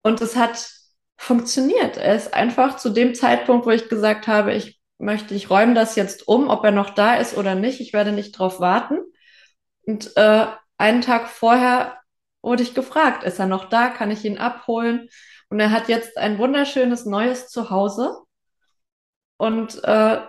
Und 0.01 0.21
es 0.21 0.35
hat 0.35 0.69
funktioniert. 1.17 1.97
Er 1.97 2.15
ist 2.15 2.33
einfach 2.33 2.77
zu 2.77 2.89
dem 2.89 3.15
Zeitpunkt, 3.15 3.65
wo 3.65 3.71
ich 3.71 3.87
gesagt 3.89 4.27
habe, 4.27 4.53
ich 4.53 4.81
möchte, 4.97 5.33
ich 5.33 5.49
räume 5.49 5.73
das 5.73 5.95
jetzt 5.95 6.27
um, 6.27 6.49
ob 6.49 6.63
er 6.65 6.71
noch 6.71 6.89
da 6.89 7.15
ist 7.15 7.37
oder 7.37 7.55
nicht. 7.55 7.79
Ich 7.79 7.93
werde 7.93 8.11
nicht 8.11 8.33
drauf 8.33 8.59
warten. 8.59 8.99
Und 9.85 10.15
äh, 10.17 10.47
einen 10.77 11.01
Tag 11.01 11.29
vorher 11.29 11.99
wurde 12.41 12.63
ich 12.63 12.73
gefragt, 12.73 13.23
ist 13.23 13.39
er 13.39 13.47
noch 13.47 13.69
da? 13.69 13.89
Kann 13.89 14.11
ich 14.11 14.25
ihn 14.25 14.37
abholen? 14.37 15.09
Und 15.53 15.59
er 15.59 15.69
hat 15.69 15.87
jetzt 15.87 16.17
ein 16.17 16.39
wunderschönes 16.39 17.05
neues 17.05 17.47
Zuhause. 17.47 18.23
Und 19.37 19.83
äh, 19.83 20.21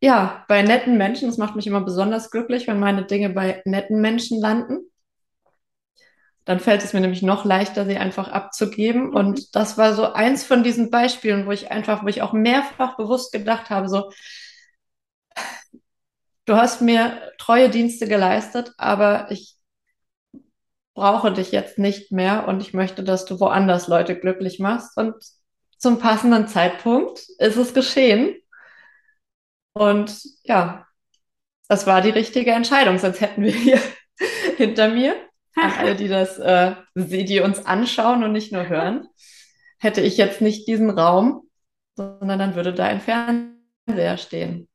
ja, 0.00 0.44
bei 0.48 0.62
netten 0.62 0.98
Menschen, 0.98 1.28
das 1.28 1.38
macht 1.38 1.54
mich 1.54 1.68
immer 1.68 1.82
besonders 1.82 2.32
glücklich, 2.32 2.66
wenn 2.66 2.80
meine 2.80 3.04
Dinge 3.04 3.30
bei 3.30 3.62
netten 3.66 4.00
Menschen 4.00 4.40
landen. 4.40 4.90
Dann 6.44 6.58
fällt 6.58 6.82
es 6.82 6.92
mir 6.92 7.00
nämlich 7.00 7.22
noch 7.22 7.44
leichter, 7.44 7.86
sie 7.86 7.98
einfach 7.98 8.32
abzugeben. 8.32 9.10
Mhm. 9.10 9.14
Und 9.14 9.54
das 9.54 9.78
war 9.78 9.94
so 9.94 10.12
eins 10.12 10.42
von 10.42 10.64
diesen 10.64 10.90
Beispielen, 10.90 11.46
wo 11.46 11.52
ich 11.52 11.70
einfach, 11.70 12.02
wo 12.02 12.08
ich 12.08 12.20
auch 12.22 12.32
mehrfach 12.32 12.96
bewusst 12.96 13.30
gedacht 13.30 13.70
habe, 13.70 13.88
so, 13.88 14.10
du 16.46 16.56
hast 16.56 16.82
mir 16.82 17.30
treue 17.38 17.70
Dienste 17.70 18.08
geleistet, 18.08 18.72
aber 18.76 19.30
ich 19.30 19.57
brauche 20.98 21.32
dich 21.32 21.52
jetzt 21.52 21.78
nicht 21.78 22.10
mehr 22.10 22.48
und 22.48 22.60
ich 22.60 22.74
möchte, 22.74 23.04
dass 23.04 23.24
du 23.24 23.38
woanders 23.38 23.86
Leute 23.86 24.18
glücklich 24.18 24.58
machst. 24.58 24.96
Und 24.96 25.14
zum 25.78 26.00
passenden 26.00 26.48
Zeitpunkt 26.48 27.20
ist 27.38 27.56
es 27.56 27.72
geschehen. 27.72 28.34
Und 29.74 30.20
ja, 30.42 30.86
das 31.68 31.86
war 31.86 32.00
die 32.00 32.10
richtige 32.10 32.50
Entscheidung, 32.50 32.98
sonst 32.98 33.20
hätten 33.20 33.44
wir 33.44 33.52
hier 33.52 33.80
hinter 34.56 34.88
mir, 34.88 35.14
an 35.54 35.72
alle, 35.78 35.94
die 35.94 36.08
das, 36.08 36.36
äh, 36.38 36.74
die 36.96 37.40
uns 37.40 37.64
anschauen 37.64 38.24
und 38.24 38.32
nicht 38.32 38.52
nur 38.52 38.68
hören, 38.68 39.06
hätte 39.78 40.00
ich 40.00 40.16
jetzt 40.16 40.40
nicht 40.40 40.66
diesen 40.66 40.90
Raum, 40.90 41.48
sondern 41.94 42.40
dann 42.40 42.54
würde 42.56 42.74
da 42.74 42.86
ein 42.86 43.00
Fernseher 43.00 44.18
stehen. 44.18 44.68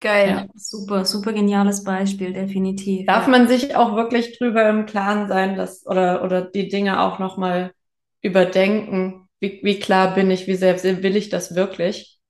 Geil, 0.00 0.28
ja. 0.28 0.46
super, 0.54 1.06
super 1.06 1.32
geniales 1.32 1.82
Beispiel, 1.82 2.32
definitiv. 2.32 3.06
Darf 3.06 3.24
ja. 3.24 3.30
man 3.30 3.48
sich 3.48 3.76
auch 3.76 3.96
wirklich 3.96 4.38
drüber 4.38 4.68
im 4.68 4.84
Klaren 4.84 5.26
sein, 5.26 5.56
dass 5.56 5.86
oder 5.86 6.22
oder 6.22 6.42
die 6.42 6.68
Dinge 6.68 7.00
auch 7.00 7.18
noch 7.18 7.38
mal 7.38 7.72
überdenken? 8.20 9.28
Wie, 9.40 9.60
wie 9.62 9.78
klar 9.78 10.14
bin 10.14 10.30
ich? 10.30 10.46
Wie 10.46 10.56
sehr 10.56 10.82
will 10.82 11.16
ich 11.16 11.30
das 11.30 11.54
wirklich? 11.54 12.20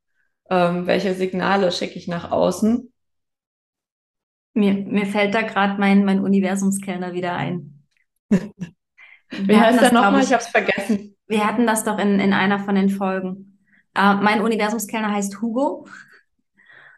Ähm, 0.48 0.87
welche 0.87 1.14
Signale 1.14 1.72
schicke 1.72 1.98
ich 1.98 2.07
nach 2.07 2.31
außen? 2.31 2.92
Mir, 4.55 4.74
mir 4.74 5.07
fällt 5.07 5.35
da 5.35 5.42
gerade 5.42 5.79
mein, 5.79 6.05
mein 6.05 6.20
Universumskellner 6.20 7.12
wieder 7.12 7.35
ein. 7.35 7.83
wie 8.31 9.57
heißt 9.57 9.81
der 9.81 9.92
nochmal? 9.92 10.20
Ich, 10.20 10.29
ich 10.29 10.33
habe 10.33 10.42
es 10.42 10.48
vergessen. 10.48 11.16
Wir 11.26 11.46
hatten 11.46 11.66
das 11.66 11.85
doch 11.85 11.98
in, 11.98 12.20
in 12.20 12.33
einer 12.33 12.61
von 12.61 12.76
den 12.76 12.90
Folgen. 12.90 13.59
Uh, 13.98 14.14
mein 14.22 14.40
Universumskellner 14.42 15.12
heißt 15.12 15.40
Hugo. 15.40 15.87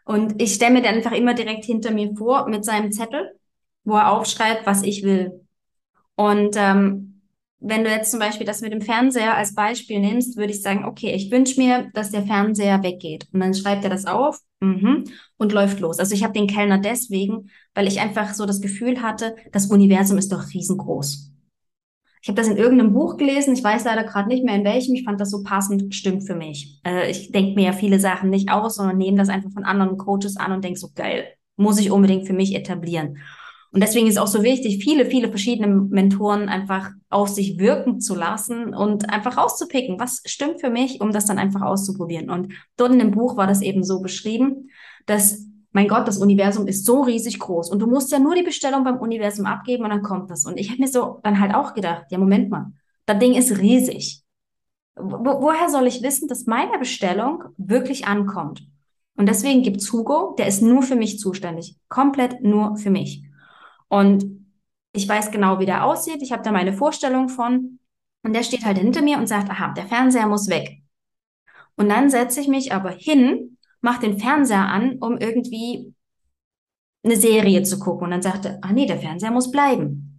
Und 0.09 0.41
ich 0.41 0.55
stelle 0.55 0.73
mir 0.73 0.81
den 0.81 0.95
einfach 0.95 1.11
immer 1.11 1.35
direkt 1.35 1.65
hinter 1.65 1.91
mir 1.91 2.15
vor 2.15 2.49
mit 2.49 2.65
seinem 2.65 2.91
Zettel, 2.91 3.31
wo 3.83 3.93
er 3.93 4.11
aufschreibt, 4.11 4.65
was 4.65 4.81
ich 4.81 5.03
will. 5.03 5.45
Und 6.15 6.55
ähm, 6.57 7.21
wenn 7.59 7.83
du 7.83 7.91
jetzt 7.91 8.09
zum 8.09 8.19
Beispiel 8.19 8.47
das 8.47 8.61
mit 8.61 8.73
dem 8.73 8.81
Fernseher 8.81 9.37
als 9.37 9.53
Beispiel 9.53 9.99
nimmst, 9.99 10.35
würde 10.35 10.51
ich 10.51 10.63
sagen, 10.63 10.83
okay, 10.85 11.13
ich 11.13 11.29
wünsche 11.29 11.61
mir, 11.61 11.91
dass 11.93 12.09
der 12.09 12.23
Fernseher 12.23 12.81
weggeht. 12.81 13.27
Und 13.33 13.41
dann 13.41 13.53
schreibt 13.53 13.83
er 13.83 13.91
das 13.91 14.07
auf 14.07 14.39
mhm, 14.61 15.03
und 15.37 15.53
läuft 15.53 15.79
los. 15.79 15.99
Also 15.99 16.15
ich 16.15 16.23
habe 16.23 16.33
den 16.33 16.47
Kellner 16.47 16.79
deswegen, 16.79 17.51
weil 17.75 17.87
ich 17.87 17.99
einfach 17.99 18.33
so 18.33 18.47
das 18.47 18.61
Gefühl 18.61 19.03
hatte, 19.03 19.35
das 19.51 19.67
Universum 19.67 20.17
ist 20.17 20.31
doch 20.31 20.51
riesengroß. 20.51 21.33
Ich 22.21 22.27
habe 22.27 22.35
das 22.35 22.49
in 22.49 22.57
irgendeinem 22.57 22.93
Buch 22.93 23.17
gelesen, 23.17 23.53
ich 23.53 23.63
weiß 23.63 23.85
leider 23.85 24.03
gerade 24.03 24.27
nicht 24.27 24.43
mehr 24.43 24.55
in 24.55 24.65
welchem, 24.65 24.93
ich 24.93 25.05
fand 25.05 25.21
das 25.21 25.31
so 25.31 25.43
passend, 25.43 25.93
stimmt 25.95 26.25
für 26.27 26.35
mich. 26.35 26.79
Äh, 26.85 27.09
ich 27.09 27.31
denke 27.31 27.55
mir 27.55 27.67
ja 27.67 27.73
viele 27.73 27.99
Sachen 27.99 28.29
nicht 28.29 28.51
aus, 28.51 28.75
sondern 28.75 28.97
nehme 28.97 29.17
das 29.17 29.29
einfach 29.29 29.51
von 29.51 29.63
anderen 29.63 29.97
Coaches 29.97 30.37
an 30.37 30.51
und 30.51 30.63
denke 30.63 30.79
so, 30.79 30.89
geil, 30.93 31.25
muss 31.55 31.79
ich 31.79 31.91
unbedingt 31.91 32.27
für 32.27 32.33
mich 32.33 32.55
etablieren. 32.55 33.17
Und 33.71 33.83
deswegen 33.83 34.07
ist 34.07 34.17
auch 34.17 34.27
so 34.27 34.41
wichtig, 34.41 34.83
viele, 34.83 35.05
viele 35.05 35.29
verschiedene 35.29 35.67
Mentoren 35.67 36.49
einfach 36.49 36.89
auf 37.09 37.29
sich 37.29 37.59
wirken 37.59 38.01
zu 38.01 38.15
lassen 38.15 38.73
und 38.73 39.09
einfach 39.11 39.37
rauszupicken, 39.37 39.99
was 39.99 40.21
stimmt 40.25 40.59
für 40.59 40.71
mich, 40.71 41.01
um 41.01 41.11
das 41.11 41.25
dann 41.25 41.37
einfach 41.37 41.61
auszuprobieren. 41.61 42.31
Und 42.31 42.53
dort 42.77 42.93
in 42.93 42.99
dem 42.99 43.11
Buch 43.11 43.37
war 43.37 43.45
das 43.45 43.61
eben 43.61 43.83
so 43.83 44.01
beschrieben, 44.01 44.69
dass 45.05 45.45
mein 45.71 45.87
Gott, 45.87 46.07
das 46.07 46.17
Universum 46.17 46.67
ist 46.67 46.85
so 46.85 47.01
riesig 47.01 47.39
groß 47.39 47.69
und 47.69 47.79
du 47.79 47.87
musst 47.87 48.11
ja 48.11 48.19
nur 48.19 48.35
die 48.35 48.43
Bestellung 48.43 48.83
beim 48.83 48.97
Universum 48.97 49.45
abgeben 49.45 49.83
und 49.83 49.91
dann 49.91 50.01
kommt 50.01 50.31
das. 50.31 50.45
Und 50.45 50.57
ich 50.57 50.69
habe 50.69 50.81
mir 50.81 50.87
so 50.87 51.19
dann 51.23 51.39
halt 51.39 51.53
auch 51.53 51.73
gedacht, 51.73 52.05
ja, 52.09 52.17
Moment 52.17 52.49
mal, 52.49 52.71
das 53.05 53.19
Ding 53.19 53.33
ist 53.33 53.57
riesig. 53.59 54.23
Wo, 54.95 55.41
woher 55.41 55.69
soll 55.69 55.87
ich 55.87 56.01
wissen, 56.01 56.27
dass 56.27 56.45
meine 56.45 56.77
Bestellung 56.79 57.43
wirklich 57.57 58.07
ankommt? 58.07 58.67
Und 59.15 59.27
deswegen 59.27 59.63
gibt's 59.63 59.91
Hugo, 59.91 60.35
der 60.37 60.47
ist 60.47 60.61
nur 60.61 60.81
für 60.81 60.95
mich 60.95 61.19
zuständig. 61.19 61.77
Komplett 61.87 62.41
nur 62.41 62.77
für 62.77 62.89
mich. 62.89 63.23
Und 63.89 64.25
ich 64.93 65.07
weiß 65.07 65.31
genau, 65.31 65.59
wie 65.59 65.65
der 65.65 65.85
aussieht. 65.85 66.21
Ich 66.21 66.31
habe 66.31 66.43
da 66.43 66.51
meine 66.51 66.73
Vorstellung 66.73 67.29
von. 67.29 67.79
Und 68.23 68.33
der 68.33 68.43
steht 68.43 68.65
halt 68.65 68.77
hinter 68.77 69.01
mir 69.01 69.17
und 69.17 69.27
sagt, 69.27 69.49
aha, 69.49 69.73
der 69.73 69.85
Fernseher 69.85 70.27
muss 70.27 70.49
weg. 70.49 70.81
Und 71.75 71.89
dann 71.89 72.09
setze 72.09 72.41
ich 72.41 72.47
mich 72.47 72.73
aber 72.73 72.91
hin 72.91 73.57
mach 73.81 73.99
den 73.99 74.19
Fernseher 74.19 74.67
an, 74.67 74.97
um 74.99 75.17
irgendwie 75.17 75.93
eine 77.03 77.15
Serie 77.15 77.63
zu 77.63 77.79
gucken. 77.79 78.05
Und 78.05 78.11
dann 78.11 78.21
sagte, 78.21 78.59
ah 78.61 78.71
nee, 78.71 78.85
der 78.85 78.99
Fernseher 78.99 79.31
muss 79.31 79.51
bleiben. 79.51 80.09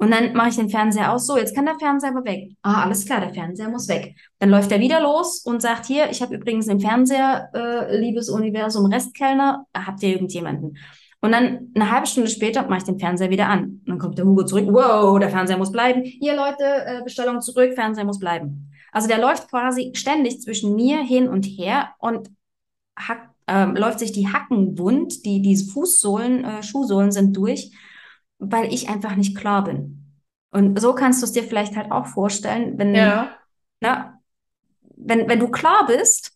Und 0.00 0.12
dann 0.12 0.32
mache 0.32 0.50
ich 0.50 0.56
den 0.56 0.70
Fernseher 0.70 1.12
aus. 1.12 1.26
So, 1.26 1.36
jetzt 1.36 1.54
kann 1.56 1.66
der 1.66 1.78
Fernseher 1.78 2.10
aber 2.10 2.24
weg. 2.24 2.52
Ah, 2.62 2.84
alles 2.84 3.04
klar, 3.04 3.20
der 3.20 3.34
Fernseher 3.34 3.68
muss 3.68 3.88
weg. 3.88 4.14
Dann 4.38 4.50
läuft 4.50 4.70
er 4.70 4.78
wieder 4.78 5.00
los 5.00 5.42
und 5.44 5.60
sagt, 5.60 5.86
hier, 5.86 6.08
ich 6.08 6.22
habe 6.22 6.36
übrigens 6.36 6.66
den 6.66 6.78
Fernseher, 6.78 7.50
äh, 7.52 7.98
liebes 7.98 8.28
Universum 8.28 8.86
Restkellner, 8.86 9.66
habt 9.74 10.02
ihr 10.04 10.10
irgendjemanden? 10.10 10.78
Und 11.20 11.32
dann 11.32 11.72
eine 11.74 11.90
halbe 11.90 12.06
Stunde 12.06 12.30
später 12.30 12.62
mache 12.68 12.78
ich 12.78 12.84
den 12.84 13.00
Fernseher 13.00 13.30
wieder 13.30 13.48
an. 13.48 13.80
Und 13.84 13.88
dann 13.88 13.98
kommt 13.98 14.18
der 14.18 14.24
Hugo 14.24 14.44
zurück. 14.44 14.68
Wow, 14.70 15.18
der 15.18 15.30
Fernseher 15.30 15.58
muss 15.58 15.72
bleiben. 15.72 16.04
Hier, 16.04 16.36
Leute, 16.36 16.62
äh, 16.62 17.02
Bestellung 17.02 17.40
zurück, 17.40 17.74
Fernseher 17.74 18.04
muss 18.04 18.20
bleiben. 18.20 18.70
Also 18.92 19.08
der 19.08 19.18
läuft 19.18 19.50
quasi 19.50 19.90
ständig 19.94 20.40
zwischen 20.40 20.76
mir 20.76 21.02
hin 21.02 21.28
und 21.28 21.44
her 21.44 21.90
und 21.98 22.30
hack, 22.98 23.30
äh, 23.46 23.64
läuft 23.64 23.98
sich 23.98 24.12
die 24.12 24.32
Hacken 24.32 24.78
wund, 24.78 25.24
die, 25.24 25.40
diese 25.42 25.70
Fußsohlen, 25.72 26.44
äh, 26.44 26.62
Schuhsohlen 26.62 27.12
sind 27.12 27.36
durch, 27.36 27.72
weil 28.38 28.72
ich 28.72 28.88
einfach 28.88 29.16
nicht 29.16 29.36
klar 29.36 29.64
bin. 29.64 30.04
Und 30.50 30.80
so 30.80 30.94
kannst 30.94 31.22
du 31.22 31.26
es 31.26 31.32
dir 31.32 31.44
vielleicht 31.44 31.76
halt 31.76 31.90
auch 31.90 32.06
vorstellen, 32.06 32.78
wenn, 32.78 32.94
ja. 32.94 33.36
na, 33.80 34.20
wenn, 34.96 35.28
wenn 35.28 35.40
du 35.40 35.48
klar 35.48 35.86
bist, 35.86 36.32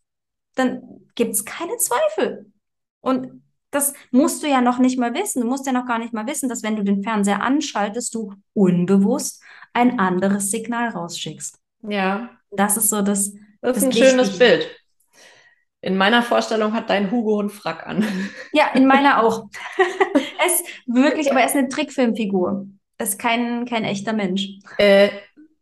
dann 0.54 0.82
gibt 1.14 1.32
es 1.32 1.44
keine 1.44 1.76
Zweifel. 1.78 2.52
Und 3.00 3.42
das 3.70 3.94
musst 4.10 4.42
du 4.42 4.48
ja 4.48 4.60
noch 4.60 4.78
nicht 4.78 4.98
mal 4.98 5.14
wissen. 5.14 5.40
Du 5.40 5.48
musst 5.48 5.66
ja 5.66 5.72
noch 5.72 5.86
gar 5.86 5.98
nicht 5.98 6.12
mal 6.12 6.26
wissen, 6.26 6.48
dass 6.48 6.62
wenn 6.62 6.76
du 6.76 6.84
den 6.84 7.02
Fernseher 7.02 7.42
anschaltest, 7.42 8.14
du 8.14 8.34
unbewusst 8.52 9.42
ein 9.72 9.98
anderes 9.98 10.50
Signal 10.50 10.90
rausschickst. 10.90 11.58
Ja. 11.88 12.30
Das 12.50 12.76
ist 12.76 12.90
so 12.90 13.00
das. 13.00 13.32
Das 13.62 13.78
ist 13.78 13.84
ein 13.84 13.92
schönes 13.92 14.38
Bild. 14.38 14.68
In 15.82 15.96
meiner 15.96 16.22
Vorstellung 16.22 16.74
hat 16.74 16.88
dein 16.90 17.10
Hugo 17.10 17.40
einen 17.40 17.50
Frack 17.50 17.86
an. 17.86 18.04
Ja, 18.52 18.66
in 18.74 18.86
meiner 18.86 19.22
auch. 19.22 19.46
er 20.38 20.46
ist 20.46 20.64
wirklich, 20.86 21.30
aber 21.30 21.40
er 21.40 21.46
ist 21.46 21.56
eine 21.56 21.68
Trickfilmfigur. 21.68 22.66
Er 22.98 23.06
ist 23.06 23.18
kein, 23.18 23.66
kein 23.66 23.84
echter 23.84 24.12
Mensch. 24.12 24.48
Äh, 24.78 25.08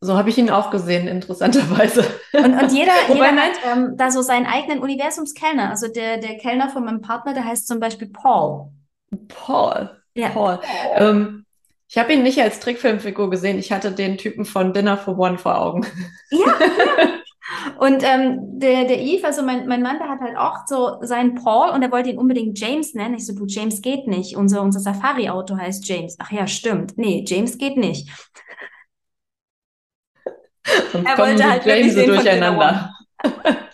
so 0.01 0.17
habe 0.17 0.29
ich 0.29 0.37
ihn 0.37 0.51
auch 0.51 0.71
gesehen, 0.71 1.09
interessanterweise. 1.09 2.05
Und, 2.33 2.55
und 2.55 2.73
jeder, 2.73 2.93
jeder 3.09 3.37
hat 3.37 3.53
ähm, 3.65 3.95
da 3.97 4.11
so 4.11 4.21
seinen 4.21 4.47
eigenen 4.47 4.81
Universumskellner. 4.81 5.71
Also 5.71 5.89
der, 5.89 6.19
der 6.19 6.37
Kellner 6.37 6.69
von 6.69 6.85
meinem 6.85 7.01
Partner, 7.01 7.33
der 7.33 7.45
heißt 7.45 7.67
zum 7.67 7.81
Beispiel 7.81 8.09
Paul. 8.09 8.71
Paul. 9.29 9.91
Ja. 10.15 10.29
Paul. 10.31 10.61
Ähm, 10.97 11.47
ich 11.89 11.97
habe 11.97 12.13
ihn 12.13 12.23
nicht 12.23 12.41
als 12.41 12.61
Trickfilmfigur 12.61 13.31
gesehen. 13.31 13.59
Ich 13.59 13.73
hatte 13.73 13.91
den 13.91 14.19
Typen 14.19 14.45
von 14.45 14.75
Dinner 14.75 14.99
for 14.99 15.19
One 15.19 15.39
vor 15.39 15.59
Augen. 15.61 15.87
Ja. 16.31 16.55
Und 17.79 18.03
ähm, 18.05 18.59
der, 18.59 18.85
der 18.85 19.01
Eve, 19.01 19.27
also 19.27 19.43
mein, 19.43 19.67
mein 19.67 19.83
Mann, 19.83 19.99
der 19.99 20.09
hat 20.09 20.21
halt 20.21 20.37
auch 20.37 20.67
so 20.67 20.99
seinen 21.03 21.35
Paul 21.35 21.71
und 21.71 21.83
er 21.83 21.91
wollte 21.91 22.11
ihn 22.11 22.19
unbedingt 22.19 22.59
James 22.59 22.95
nennen. 22.95 23.15
Ich 23.17 23.27
so, 23.27 23.35
du, 23.35 23.47
James 23.47 23.83
geht 23.83 24.07
nicht. 24.07 24.37
Unser, 24.37 24.63
unser 24.63 24.81
Safari-Auto 24.81 25.57
heißt 25.57 25.87
James. 25.89 26.17
Ach 26.19 26.31
ja, 26.31 26.47
stimmt. 26.47 26.97
Nee, 26.97 27.25
James 27.27 27.59
geht 27.59 27.77
nicht. 27.77 28.09
Und 30.93 31.07
er 31.07 31.19
wollte 31.19 31.49
halt 31.49 31.67
James 31.67 31.95
so 31.95 32.07
durcheinander. 32.07 32.95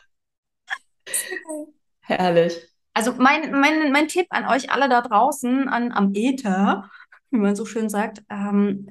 Herrlich. 2.01 2.57
Also 2.95 3.13
mein, 3.19 3.51
mein, 3.53 3.93
mein 3.93 4.09
Tipp 4.09 4.27
an 4.31 4.47
euch 4.49 4.71
alle 4.71 4.89
da 4.89 5.03
draußen, 5.03 5.69
an, 5.69 5.93
am 5.93 6.15
Äther, 6.15 6.89
wie 7.31 7.39
man 7.39 7.55
so 7.55 7.67
schön 7.67 7.91
sagt, 7.91 8.23
ähm, 8.31 8.89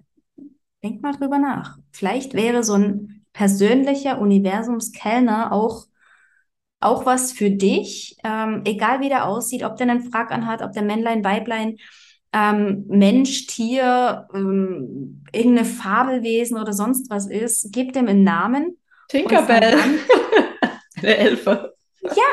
denkt 0.84 1.02
mal 1.02 1.14
drüber 1.14 1.40
nach. 1.40 1.80
Vielleicht 1.92 2.36
wäre 2.36 2.64
so 2.64 2.76
ein 2.76 3.15
persönlicher 3.36 4.20
Universumskellner 4.20 5.52
auch, 5.52 5.88
auch 6.80 7.06
was 7.06 7.34
für 7.34 7.52
dich, 7.52 8.16
ähm, 8.24 8.62
egal 8.64 9.02
wie 9.02 9.10
der 9.10 9.28
aussieht, 9.28 9.64
ob 9.64 9.76
der 9.76 9.90
einen 9.90 10.10
Frack 10.10 10.32
anhat, 10.32 10.62
ob 10.62 10.72
der 10.72 10.84
Männlein, 10.84 11.24
Weiblein, 11.24 11.78
ähm, 12.32 12.86
Mensch, 12.88 13.48
Tier, 13.48 14.28
ähm, 14.34 15.26
irgendeine 15.34 15.66
Fabelwesen 15.66 16.58
oder 16.58 16.72
sonst 16.72 17.10
was 17.10 17.28
ist, 17.28 17.74
gib 17.74 17.92
dem 17.92 18.08
einen 18.08 18.24
Namen. 18.24 18.78
Tinkerbell. 19.10 19.78
Eine 20.98 21.18
Elfe. 21.18 21.76
Ja, 22.02 22.24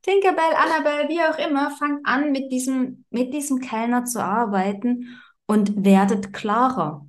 Tinkerbell, 0.00 0.54
Annabelle, 0.56 1.08
wie 1.10 1.20
auch 1.20 1.38
immer, 1.38 1.70
fangt 1.72 2.00
an, 2.04 2.32
mit 2.32 2.50
diesem, 2.50 3.04
mit 3.10 3.34
diesem 3.34 3.60
Kellner 3.60 4.06
zu 4.06 4.24
arbeiten 4.24 5.20
und 5.46 5.84
werdet 5.84 6.32
klarer. 6.32 7.06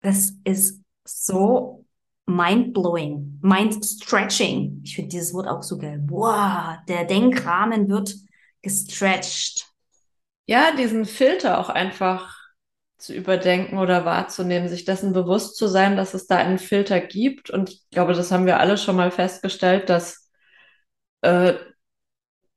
Das 0.00 0.32
ist 0.44 0.82
so 1.08 1.84
mind-blowing, 2.26 3.40
mind-stretching. 3.42 4.82
Ich 4.84 4.96
finde 4.96 5.08
dieses 5.08 5.32
Wort 5.32 5.48
auch 5.48 5.62
so 5.62 5.78
geil. 5.78 6.02
Wow, 6.08 6.76
der 6.86 7.04
Denkrahmen 7.04 7.88
wird 7.88 8.14
gestretched. 8.62 9.66
Ja, 10.46 10.74
diesen 10.76 11.04
Filter 11.04 11.58
auch 11.58 11.68
einfach 11.68 12.36
zu 12.98 13.14
überdenken 13.14 13.78
oder 13.78 14.04
wahrzunehmen, 14.04 14.68
sich 14.68 14.84
dessen 14.84 15.12
bewusst 15.12 15.56
zu 15.56 15.68
sein, 15.68 15.96
dass 15.96 16.14
es 16.14 16.26
da 16.26 16.36
einen 16.36 16.58
Filter 16.58 17.00
gibt. 17.00 17.48
Und 17.48 17.70
ich 17.70 17.90
glaube, 17.90 18.12
das 18.12 18.32
haben 18.32 18.46
wir 18.46 18.58
alle 18.58 18.76
schon 18.76 18.96
mal 18.96 19.10
festgestellt, 19.10 19.88
dass 19.88 20.28
äh, 21.22 21.54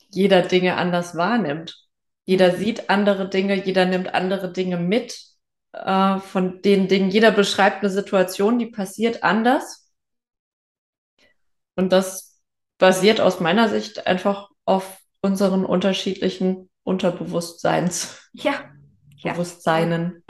jeder 0.09 0.41
Dinge 0.41 0.75
anders 0.75 1.15
wahrnimmt. 1.15 1.77
Jeder 2.25 2.55
sieht 2.55 2.89
andere 2.89 3.29
Dinge, 3.29 3.55
jeder 3.65 3.85
nimmt 3.85 4.13
andere 4.13 4.51
Dinge 4.51 4.77
mit 4.77 5.30
äh, 5.74 6.19
von 6.19 6.61
den 6.61 6.88
Dingen. 6.88 7.09
Jeder 7.09 7.32
beschreibt 7.32 7.84
eine 7.84 7.89
Situation, 7.89 8.59
die 8.59 8.67
passiert 8.67 9.24
anders. 9.24 9.91
Und 11.76 11.91
das 11.91 12.41
basiert 12.78 13.22
aus 13.22 13.39
meiner 13.39 13.69
Sicht 13.69 14.07
einfach 14.07 14.49
auf 14.65 14.99
unseren 15.22 15.65
unterschiedlichen 15.65 16.69
Unterbewusstseins. 16.84 18.30
Ja. 18.34 18.72
Bewusstseinen. 19.24 20.24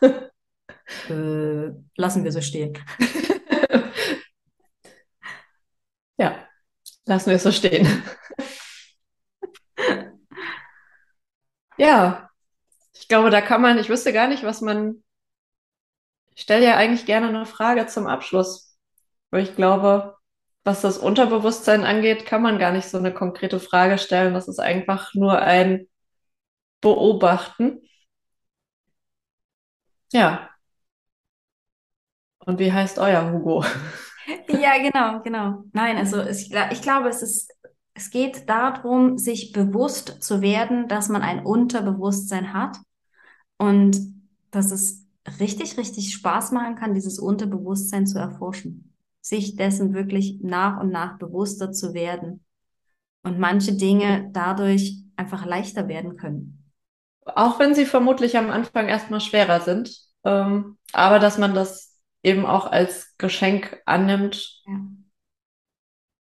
äh, 0.00 1.70
lassen 1.96 2.24
wir 2.24 2.32
so 2.32 2.40
stehen. 2.40 2.78
ja, 6.18 6.48
lassen 7.04 7.30
wir 7.30 7.36
es 7.36 7.42
so 7.42 7.52
stehen. 7.52 8.02
ja, 11.78 12.25
ich 13.06 13.08
glaube, 13.08 13.30
da 13.30 13.40
kann 13.40 13.62
man, 13.62 13.78
ich 13.78 13.88
wüsste 13.88 14.12
gar 14.12 14.26
nicht, 14.26 14.42
was 14.42 14.60
man. 14.62 15.04
Ich 16.34 16.42
stelle 16.42 16.64
ja 16.66 16.76
eigentlich 16.76 17.06
gerne 17.06 17.28
eine 17.28 17.46
Frage 17.46 17.86
zum 17.86 18.06
Abschluss. 18.06 18.76
Weil 19.30 19.44
ich 19.44 19.56
glaube, 19.56 20.16
was 20.64 20.80
das 20.82 20.98
Unterbewusstsein 20.98 21.84
angeht, 21.84 22.26
kann 22.26 22.42
man 22.42 22.58
gar 22.58 22.72
nicht 22.72 22.88
so 22.88 22.98
eine 22.98 23.14
konkrete 23.14 23.60
Frage 23.60 23.98
stellen. 23.98 24.34
Das 24.34 24.48
ist 24.48 24.58
einfach 24.60 25.14
nur 25.14 25.40
ein 25.40 25.88
Beobachten. 26.80 27.80
Ja. 30.12 30.50
Und 32.38 32.58
wie 32.58 32.72
heißt 32.72 32.98
euer 32.98 33.30
Hugo? 33.32 33.64
Ja, 34.48 34.78
genau, 34.78 35.22
genau. 35.22 35.62
Nein, 35.72 35.98
also 35.98 36.18
es, 36.18 36.50
ich 36.50 36.82
glaube, 36.82 37.08
es 37.08 37.22
ist, 37.22 37.52
es 37.94 38.10
geht 38.10 38.48
darum, 38.48 39.18
sich 39.18 39.52
bewusst 39.52 40.20
zu 40.20 40.40
werden, 40.40 40.88
dass 40.88 41.08
man 41.08 41.22
ein 41.22 41.44
Unterbewusstsein 41.46 42.52
hat 42.52 42.76
und 43.58 43.98
dass 44.50 44.70
es 44.70 45.06
richtig, 45.40 45.76
richtig 45.76 46.12
Spaß 46.14 46.52
machen 46.52 46.76
kann, 46.76 46.94
dieses 46.94 47.18
Unterbewusstsein 47.18 48.06
zu 48.06 48.18
erforschen, 48.18 48.94
sich 49.20 49.56
dessen 49.56 49.94
wirklich 49.94 50.40
nach 50.42 50.80
und 50.80 50.90
nach 50.90 51.18
bewusster 51.18 51.72
zu 51.72 51.94
werden 51.94 52.44
und 53.22 53.38
manche 53.38 53.74
Dinge 53.74 54.30
dadurch 54.32 55.02
einfach 55.16 55.44
leichter 55.44 55.88
werden 55.88 56.16
können. 56.16 56.72
Auch 57.24 57.58
wenn 57.58 57.74
sie 57.74 57.86
vermutlich 57.86 58.36
am 58.36 58.50
Anfang 58.50 58.88
erstmal 58.88 59.20
schwerer 59.20 59.60
sind, 59.60 59.98
ähm, 60.24 60.78
aber 60.92 61.18
dass 61.18 61.38
man 61.38 61.54
das 61.54 61.98
eben 62.22 62.46
auch 62.46 62.66
als 62.66 63.16
Geschenk 63.18 63.82
annimmt, 63.84 64.62
ja. 64.66 64.80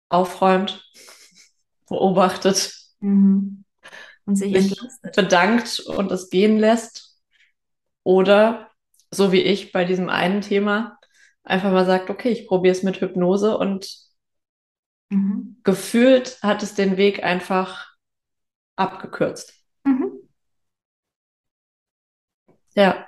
aufräumt, 0.09 0.89
beobachtet. 1.89 2.73
Mhm. 2.99 3.63
Und 4.25 4.35
sich, 4.35 4.53
sich 4.53 4.79
bedankt 5.13 5.79
und 5.79 6.11
es 6.11 6.29
gehen 6.29 6.57
lässt 6.57 7.06
oder 8.07 8.71
so 9.11 9.33
wie 9.33 9.41
ich 9.41 9.73
bei 9.73 9.83
diesem 9.83 10.07
einen 10.07 10.39
Thema 10.39 10.97
einfach 11.43 11.73
mal 11.73 11.85
sagt, 11.85 12.09
okay, 12.09 12.29
ich 12.29 12.47
probiere 12.47 12.71
es 12.71 12.81
mit 12.81 13.01
Hypnose 13.01 13.57
und 13.57 13.93
mhm. 15.09 15.57
gefühlt 15.65 16.41
hat 16.41 16.63
es 16.63 16.73
den 16.73 16.95
Weg 16.95 17.25
einfach 17.25 17.85
abgekürzt. 18.77 19.53
Mhm. 19.83 20.13
Ja. 22.75 23.05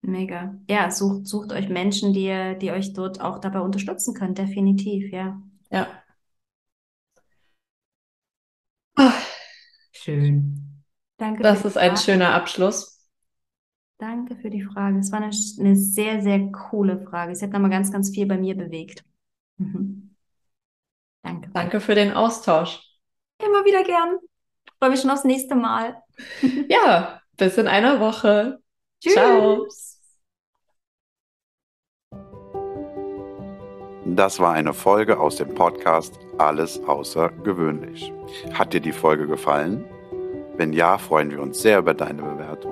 Mega. 0.00 0.54
Ja, 0.66 0.90
sucht, 0.90 1.26
sucht 1.26 1.52
euch 1.52 1.68
Menschen, 1.68 2.14
die, 2.14 2.56
die 2.58 2.70
euch 2.70 2.94
dort 2.94 3.20
auch 3.20 3.38
dabei 3.38 3.60
unterstützen 3.60 4.14
können, 4.14 4.34
definitiv, 4.34 5.12
ja. 5.12 5.42
Ja. 5.70 5.88
Ach. 8.94 9.22
Schön. 9.92 10.82
Danke. 11.18 11.42
Das 11.42 11.66
ist 11.66 11.76
ein 11.76 11.98
schöner 11.98 12.32
Abschluss. 12.32 12.91
Danke 14.02 14.34
für 14.34 14.50
die 14.50 14.64
Frage. 14.64 14.98
Es 14.98 15.12
war 15.12 15.20
eine, 15.20 15.30
eine 15.60 15.76
sehr, 15.76 16.22
sehr 16.22 16.50
coole 16.50 16.98
Frage. 16.98 17.36
Sie 17.36 17.44
hat 17.44 17.52
nochmal 17.52 17.70
ganz, 17.70 17.92
ganz 17.92 18.10
viel 18.10 18.26
bei 18.26 18.36
mir 18.36 18.56
bewegt. 18.56 19.04
Mhm. 19.58 20.16
Danke. 21.22 21.50
Danke 21.54 21.78
für 21.78 21.94
den 21.94 22.12
Austausch. 22.12 22.82
Immer 23.38 23.64
wieder 23.64 23.84
gern. 23.84 24.18
Freue 24.80 24.90
mich 24.90 25.00
schon 25.00 25.10
aufs 25.10 25.22
nächste 25.22 25.54
Mal. 25.54 26.02
ja, 26.68 27.20
bis 27.36 27.56
in 27.58 27.68
einer 27.68 28.00
Woche. 28.00 28.58
Tschüss. 29.00 29.12
Ciao. 29.12 29.68
Das 34.04 34.40
war 34.40 34.52
eine 34.54 34.74
Folge 34.74 35.20
aus 35.20 35.36
dem 35.36 35.54
Podcast 35.54 36.18
Alles 36.38 36.82
außergewöhnlich. 36.82 38.12
Hat 38.52 38.72
dir 38.72 38.80
die 38.80 38.90
Folge 38.90 39.28
gefallen? 39.28 39.84
Wenn 40.56 40.72
ja, 40.72 40.98
freuen 40.98 41.30
wir 41.30 41.40
uns 41.40 41.62
sehr 41.62 41.78
über 41.78 41.94
deine 41.94 42.22
Bewertung. 42.22 42.71